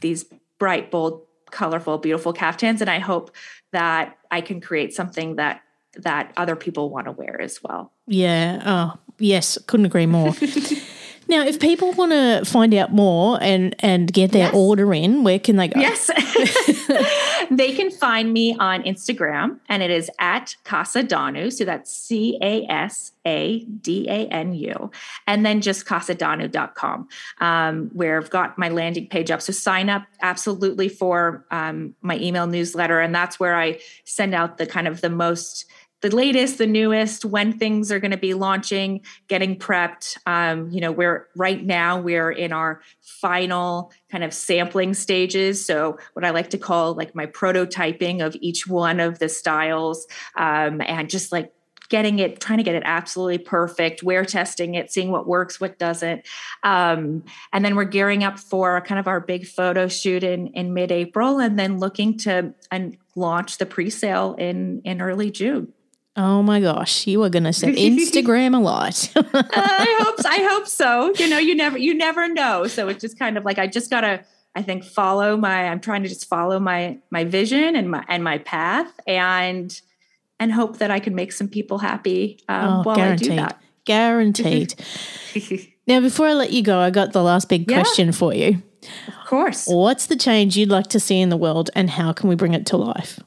these 0.00 0.24
bright, 0.58 0.90
bold, 0.90 1.22
colorful, 1.50 1.98
beautiful 1.98 2.32
caftans. 2.32 2.80
And 2.80 2.90
I 2.90 2.98
hope 2.98 3.30
that 3.72 4.18
I 4.30 4.40
can 4.40 4.60
create 4.60 4.92
something 4.92 5.36
that 5.36 5.60
that 5.98 6.30
other 6.36 6.56
people 6.56 6.90
want 6.90 7.06
to 7.06 7.12
wear 7.12 7.40
as 7.40 7.62
well. 7.62 7.90
Yeah. 8.06 8.62
Oh, 8.66 9.00
yes. 9.18 9.58
Couldn't 9.66 9.86
agree 9.86 10.06
more. 10.06 10.34
now, 11.28 11.44
if 11.44 11.60
people 11.60 11.92
want 11.92 12.12
to 12.12 12.44
find 12.44 12.74
out 12.74 12.92
more 12.92 13.38
and 13.42 13.74
and 13.80 14.12
get 14.12 14.32
their 14.32 14.46
yes. 14.46 14.54
order 14.54 14.92
in, 14.94 15.24
where 15.24 15.38
can 15.38 15.56
they 15.56 15.68
go? 15.68 15.80
Yes. 15.80 16.10
they 17.50 17.74
can 17.74 17.90
find 17.90 18.32
me 18.32 18.56
on 18.58 18.82
Instagram 18.82 19.58
and 19.68 19.82
it 19.82 19.90
is 19.90 20.10
at 20.18 20.56
Casa 20.64 21.02
Danu. 21.02 21.50
So 21.50 21.64
that's 21.64 21.90
C 21.90 22.38
A 22.42 22.64
S 22.68 23.12
A 23.24 23.60
D 23.60 24.06
A 24.08 24.26
N 24.28 24.54
U. 24.54 24.90
And 25.26 25.44
then 25.44 25.60
just 25.60 25.86
casadanu.com, 25.86 27.08
um, 27.40 27.90
where 27.92 28.18
I've 28.18 28.30
got 28.30 28.58
my 28.58 28.68
landing 28.68 29.08
page 29.08 29.30
up. 29.30 29.42
So 29.42 29.52
sign 29.52 29.88
up 29.88 30.04
absolutely 30.22 30.88
for 30.88 31.44
um, 31.50 31.94
my 32.02 32.18
email 32.18 32.46
newsletter. 32.46 33.00
And 33.00 33.14
that's 33.14 33.38
where 33.38 33.56
I 33.56 33.80
send 34.04 34.34
out 34.34 34.58
the 34.58 34.66
kind 34.66 34.88
of 34.88 35.00
the 35.00 35.10
most 35.10 35.66
the 36.08 36.14
latest, 36.14 36.58
the 36.58 36.68
newest, 36.68 37.24
when 37.24 37.58
things 37.58 37.90
are 37.90 37.98
going 37.98 38.12
to 38.12 38.16
be 38.16 38.32
launching, 38.32 39.00
getting 39.26 39.56
prepped. 39.56 40.16
Um, 40.24 40.70
you 40.70 40.80
know, 40.80 40.92
we're 40.92 41.26
right 41.34 41.64
now 41.64 42.00
we're 42.00 42.30
in 42.30 42.52
our 42.52 42.80
final 43.00 43.92
kind 44.08 44.22
of 44.22 44.32
sampling 44.32 44.94
stages. 44.94 45.64
So 45.64 45.98
what 46.12 46.24
I 46.24 46.30
like 46.30 46.50
to 46.50 46.58
call 46.58 46.94
like 46.94 47.16
my 47.16 47.26
prototyping 47.26 48.24
of 48.24 48.36
each 48.40 48.68
one 48.68 49.00
of 49.00 49.18
the 49.18 49.28
styles, 49.28 50.06
um, 50.36 50.80
and 50.80 51.10
just 51.10 51.32
like 51.32 51.52
getting 51.88 52.18
it 52.18 52.40
trying 52.40 52.58
to 52.58 52.64
get 52.64 52.74
it 52.74 52.82
absolutely 52.84 53.38
perfect 53.38 54.02
We're 54.02 54.24
testing 54.24 54.74
it 54.74 54.92
seeing 54.92 55.12
what 55.12 55.28
works 55.28 55.60
what 55.60 55.78
doesn't 55.78 56.26
um, 56.64 57.22
and 57.52 57.64
then 57.64 57.76
we're 57.76 57.84
gearing 57.84 58.24
up 58.24 58.40
for 58.40 58.80
kind 58.80 58.98
of 58.98 59.06
our 59.06 59.20
big 59.20 59.46
photo 59.46 59.86
shoot 59.86 60.24
in 60.24 60.48
in 60.48 60.74
mid-april 60.74 61.38
and 61.38 61.56
then 61.56 61.78
looking 61.78 62.18
to 62.18 62.52
and 62.72 62.96
launch 63.14 63.58
the 63.58 63.66
pre-sale 63.66 64.34
in 64.36 64.82
in 64.84 65.00
early 65.00 65.30
june 65.30 65.72
Oh 66.16 66.42
my 66.42 66.60
gosh, 66.60 67.06
you 67.06 67.22
are 67.24 67.28
going 67.28 67.44
to 67.44 67.52
set 67.52 67.74
Instagram 67.74 68.56
a 68.56 68.58
lot. 68.58 69.10
I 69.16 69.96
hope 70.00 70.14
I 70.24 70.48
hope 70.50 70.66
so. 70.66 71.12
You 71.18 71.28
know, 71.28 71.38
you 71.38 71.54
never 71.54 71.76
you 71.76 71.94
never 71.94 72.26
know. 72.26 72.66
So 72.66 72.88
it's 72.88 73.02
just 73.02 73.18
kind 73.18 73.36
of 73.36 73.44
like 73.44 73.58
I 73.58 73.66
just 73.66 73.90
got 73.90 74.00
to 74.00 74.24
I 74.54 74.62
think 74.62 74.84
follow 74.84 75.36
my 75.36 75.68
I'm 75.68 75.80
trying 75.80 76.02
to 76.04 76.08
just 76.08 76.26
follow 76.26 76.58
my 76.58 76.98
my 77.10 77.24
vision 77.24 77.76
and 77.76 77.90
my 77.90 78.04
and 78.08 78.24
my 78.24 78.38
path 78.38 78.90
and 79.06 79.78
and 80.40 80.52
hope 80.52 80.78
that 80.78 80.90
I 80.90 81.00
can 81.00 81.14
make 81.14 81.32
some 81.32 81.48
people 81.48 81.78
happy 81.78 82.40
um, 82.48 82.64
oh, 82.64 82.82
while 82.82 82.96
guaranteed. 82.96 83.32
I 83.32 83.34
do 83.34 83.40
that. 83.40 83.62
Guaranteed. 83.84 84.74
now, 85.86 86.00
before 86.00 86.26
I 86.26 86.32
let 86.32 86.52
you 86.52 86.62
go, 86.62 86.78
I 86.78 86.90
got 86.90 87.12
the 87.12 87.22
last 87.22 87.48
big 87.48 87.70
yeah. 87.70 87.80
question 87.80 88.12
for 88.12 88.34
you. 88.34 88.62
Of 89.08 89.26
course. 89.26 89.66
What's 89.66 90.06
the 90.06 90.16
change 90.16 90.56
you'd 90.56 90.68
like 90.68 90.88
to 90.88 91.00
see 91.00 91.20
in 91.20 91.28
the 91.28 91.36
world 91.36 91.70
and 91.74 91.88
how 91.88 92.12
can 92.12 92.28
we 92.28 92.34
bring 92.34 92.54
it 92.54 92.66
to 92.66 92.76
life? 92.76 93.20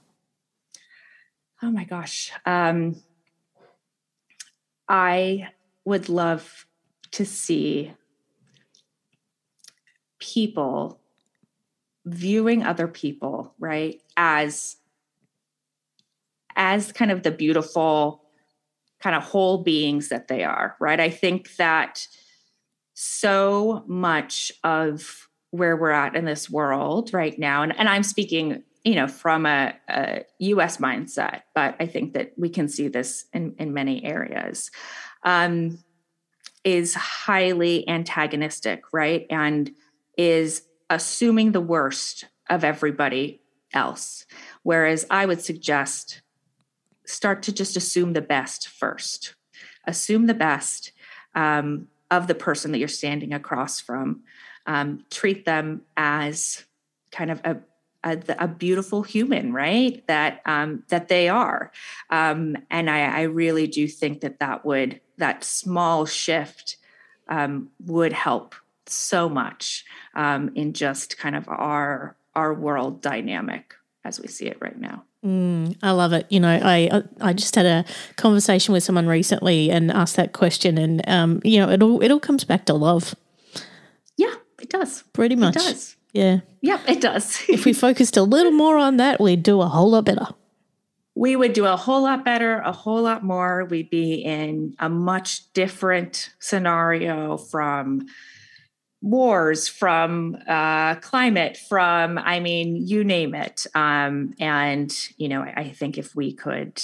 Oh 1.62 1.72
my 1.72 1.84
gosh. 1.84 2.32
Um, 2.46 3.02
I 4.88 5.50
would 5.86 6.10
love 6.10 6.66
to 7.12 7.26
see 7.26 7.94
people 10.20 11.00
viewing 12.06 12.64
other 12.64 12.88
people, 12.88 13.54
right, 13.60 14.02
as 14.18 14.78
as 16.56 16.92
kind 16.92 17.12
of 17.12 17.24
the 17.24 17.32
beautiful 17.32 18.24
kind 19.00 19.16
of 19.16 19.24
whole 19.24 19.64
beings 19.64 20.10
that 20.10 20.28
they 20.28 20.44
are, 20.44 20.76
right? 20.80 21.00
I 21.00 21.10
think 21.10 21.56
that 21.56 22.06
so 22.94 23.86
much 23.88 24.52
of 24.64 25.30
where 25.52 25.78
we're 25.78 25.92
at 25.92 26.18
in 26.18 26.26
this 26.26 26.50
world 26.50 27.14
right 27.14 27.38
now, 27.40 27.64
and, 27.64 27.78
and 27.80 27.88
I'm 27.88 28.04
speaking 28.04 28.64
you 28.84 28.96
know, 28.96 29.08
from 29.08 29.46
a, 29.46 29.74
a, 29.90 30.26
US 30.40 30.78
mindset, 30.78 31.42
but 31.54 31.76
I 31.80 31.86
think 31.86 32.14
that 32.14 32.34
we 32.38 32.50
can 32.50 32.68
see 32.68 32.88
this 32.88 33.26
in, 33.34 33.56
in 33.60 33.74
many 33.74 34.04
areas, 34.06 34.72
um, 35.24 35.80
is 36.64 36.94
highly 36.94 37.88
antagonistic, 37.88 38.84
right? 38.94 39.26
And 39.30 39.72
is 40.18 40.64
assuming 40.90 41.52
the 41.52 41.62
worst 41.62 42.26
of 42.50 42.64
everybody 42.64 43.42
else. 43.74 44.26
Whereas 44.64 45.06
I 45.10 45.26
would 45.26 45.42
suggest 45.42 46.22
start 47.06 47.44
to 47.44 47.54
just 47.54 47.76
assume 47.76 48.14
the 48.14 48.22
best 48.22 48.68
first. 48.68 49.36
Assume 49.86 50.28
the 50.28 50.34
best 50.34 50.92
um, 51.36 51.88
of 52.12 52.28
the 52.28 52.36
person 52.36 52.72
that 52.72 52.80
you're 52.80 52.88
standing 52.88 53.34
across 53.34 53.80
from. 53.80 54.22
Um, 54.66 55.06
treat 55.10 55.46
them 55.46 55.82
as 55.98 56.66
kind 57.12 57.32
of 57.32 57.42
a 57.44 57.58
a, 58.04 58.18
a, 58.40 58.48
beautiful 58.48 59.04
human, 59.04 59.54
right? 59.54 60.06
That 60.08 60.42
um, 60.46 60.84
that 60.90 61.08
they 61.08 61.30
are, 61.30 61.72
um, 62.10 62.56
and 62.70 62.90
I, 62.90 63.02
I, 63.02 63.22
really 63.24 63.68
do 63.68 63.88
think 63.88 64.22
that 64.22 64.40
that 64.40 64.66
would 64.66 65.02
that 65.18 65.44
small 65.44 66.06
shift 66.06 66.78
um, 67.28 67.70
would 67.86 68.14
help 68.14 68.56
so 68.86 69.30
much 69.30 69.86
um, 70.16 70.52
in 70.56 70.74
just 70.74 71.18
kind 71.18 71.36
of 71.36 71.48
our 71.50 72.16
our 72.36 72.54
world 72.54 73.02
dynamic 73.02 73.76
as 74.06 74.20
we 74.20 74.28
see 74.28 74.46
it 74.46 74.58
right 74.62 74.80
now. 74.80 75.04
Mm, 75.26 75.76
I 75.84 75.92
love 75.92 76.14
it. 76.14 76.26
You 76.30 76.40
know, 76.40 76.50
I 76.50 77.04
I 77.20 77.34
just 77.34 77.56
had 77.56 77.66
a 77.66 77.86
conversation 78.16 78.74
with 78.74 78.84
someone 78.84 79.08
recently 79.08 79.70
and 79.70 79.92
asked 79.92 80.16
that 80.16 80.32
question, 80.32 80.78
and 80.78 81.08
um, 81.10 81.42
you 81.44 81.60
know, 81.60 81.70
it 81.70 81.84
all 81.84 82.02
it 82.02 82.12
all 82.12 82.20
comes 82.20 82.46
back 82.46 82.66
to 82.66 82.74
love. 82.74 83.14
Yeah, 84.16 84.34
it 84.62 84.70
does. 84.70 85.04
Pretty 85.14 85.36
much. 85.36 85.58
It 85.58 85.60
does. 85.60 85.96
Yeah. 86.14 86.40
Yep, 86.62 86.82
it 86.88 87.02
does. 87.02 87.44
if 87.50 87.66
we 87.66 87.74
focused 87.74 88.18
a 88.18 88.24
little 88.24 88.52
more 88.52 88.78
on 88.78 88.98
that, 88.98 89.20
we'd 89.20 89.44
do 89.44 89.62
a 89.62 89.68
whole 89.68 89.92
lot 89.92 90.06
better. 90.06 90.28
We 91.16 91.36
would 91.36 91.54
do 91.54 91.66
a 91.66 91.76
whole 91.76 92.04
lot 92.04 92.24
better, 92.24 92.60
a 92.60 92.72
whole 92.72 93.02
lot 93.02 93.24
more. 93.24 93.66
We'd 93.66 93.90
be 93.90 94.16
in 94.16 94.76
a 94.80 94.90
much 94.90 95.52
different 95.54 96.30
scenario 96.40 97.38
from 97.38 98.08
wars, 99.02 99.68
from 99.68 100.38
uh, 100.48 100.96
climate, 100.96 101.58
from, 101.58 102.18
I 102.18 102.40
mean, 102.40 102.88
you 102.88 103.04
name 103.04 103.34
it. 103.36 103.66
Um, 103.76 104.34
and, 104.40 104.94
you 105.18 105.30
know, 105.30 105.42
I 105.42 105.70
think 105.70 105.98
if 105.98 106.16
we 106.16 106.34
could, 106.34 106.82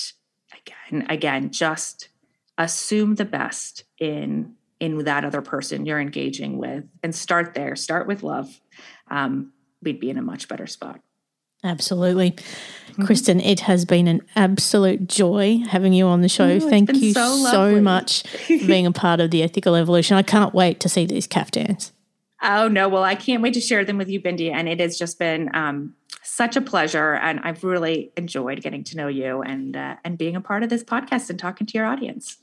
again, 0.53 1.07
again, 1.09 1.51
just 1.51 2.09
assume 2.57 3.15
the 3.15 3.25
best 3.25 3.83
in 3.99 4.55
in 4.79 4.97
that 5.05 5.23
other 5.23 5.41
person 5.41 5.85
you're 5.85 5.99
engaging 5.99 6.57
with 6.57 6.83
and 7.01 7.15
start 7.15 7.53
there 7.53 7.75
start 7.75 8.07
with 8.07 8.23
love 8.23 8.59
um, 9.09 9.51
we'd 9.81 9.99
be 9.99 10.09
in 10.09 10.17
a 10.17 10.21
much 10.21 10.47
better 10.47 10.67
spot 10.67 10.99
Absolutely. 11.65 12.31
Mm-hmm. 12.31 13.05
Kristen, 13.05 13.39
it 13.39 13.61
has 13.61 13.85
been 13.85 14.07
an 14.07 14.21
absolute 14.35 15.07
joy 15.07 15.63
having 15.67 15.93
you 15.93 16.05
on 16.05 16.21
the 16.21 16.29
show. 16.29 16.47
Oh, 16.47 16.59
Thank 16.59 16.93
you 16.93 17.13
so, 17.13 17.37
so 17.49 17.81
much 17.81 18.23
for 18.27 18.57
being 18.67 18.85
a 18.85 18.91
part 18.91 19.19
of 19.19 19.31
the 19.31 19.41
ethical 19.41 19.75
evolution. 19.75 20.15
I 20.15 20.21
can't 20.21 20.53
wait 20.53 20.79
to 20.81 20.89
see 20.89 21.05
these 21.05 21.27
caftans. 21.27 21.91
Oh, 22.43 22.67
no. 22.67 22.87
Well, 22.87 23.03
I 23.03 23.15
can't 23.15 23.41
wait 23.41 23.55
to 23.55 23.61
share 23.61 23.83
them 23.83 23.97
with 23.97 24.09
you, 24.09 24.21
Bindi. 24.21 24.53
And 24.53 24.69
it 24.69 24.79
has 24.79 24.99
just 24.99 25.17
been 25.17 25.49
um, 25.55 25.95
such 26.21 26.55
a 26.55 26.61
pleasure. 26.61 27.15
And 27.15 27.39
I've 27.39 27.63
really 27.63 28.11
enjoyed 28.15 28.61
getting 28.61 28.83
to 28.85 28.97
know 28.97 29.07
you 29.07 29.41
and, 29.41 29.75
uh, 29.75 29.95
and 30.03 30.17
being 30.17 30.35
a 30.35 30.41
part 30.41 30.61
of 30.61 30.69
this 30.69 30.83
podcast 30.83 31.31
and 31.31 31.39
talking 31.39 31.65
to 31.65 31.73
your 31.73 31.87
audience. 31.87 32.37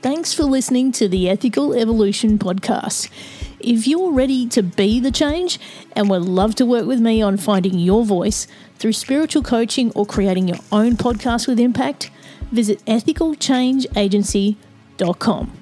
Thanks 0.00 0.32
for 0.32 0.44
listening 0.44 0.90
to 0.92 1.06
the 1.06 1.28
Ethical 1.28 1.74
Evolution 1.74 2.38
Podcast. 2.38 3.10
If 3.62 3.86
you're 3.86 4.12
ready 4.12 4.46
to 4.48 4.62
be 4.62 5.00
the 5.00 5.10
change 5.10 5.58
and 5.94 6.08
would 6.10 6.22
love 6.22 6.54
to 6.56 6.66
work 6.66 6.86
with 6.86 7.00
me 7.00 7.22
on 7.22 7.36
finding 7.36 7.78
your 7.78 8.04
voice 8.04 8.46
through 8.78 8.94
spiritual 8.94 9.42
coaching 9.42 9.92
or 9.92 10.04
creating 10.04 10.48
your 10.48 10.58
own 10.70 10.96
podcast 10.96 11.46
with 11.46 11.60
impact, 11.60 12.10
visit 12.50 12.84
ethicalchangeagency.com. 12.86 15.61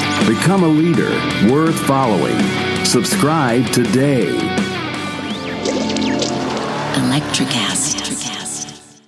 Become 0.27 0.63
a 0.63 0.67
leader 0.67 1.09
worth 1.51 1.79
following. 1.87 2.37
Subscribe 2.85 3.65
today. 3.71 4.27
Electricast. 6.93 9.01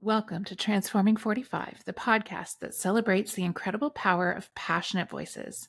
Welcome 0.00 0.42
to 0.44 0.56
Transforming 0.56 1.16
45, 1.16 1.84
the 1.86 1.92
podcast 1.92 2.58
that 2.58 2.74
celebrates 2.74 3.34
the 3.34 3.44
incredible 3.44 3.90
power 3.90 4.32
of 4.32 4.52
passionate 4.56 5.08
voices. 5.08 5.68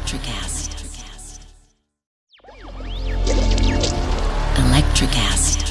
Electricast. 0.00 0.70
Electricast. 4.56 5.69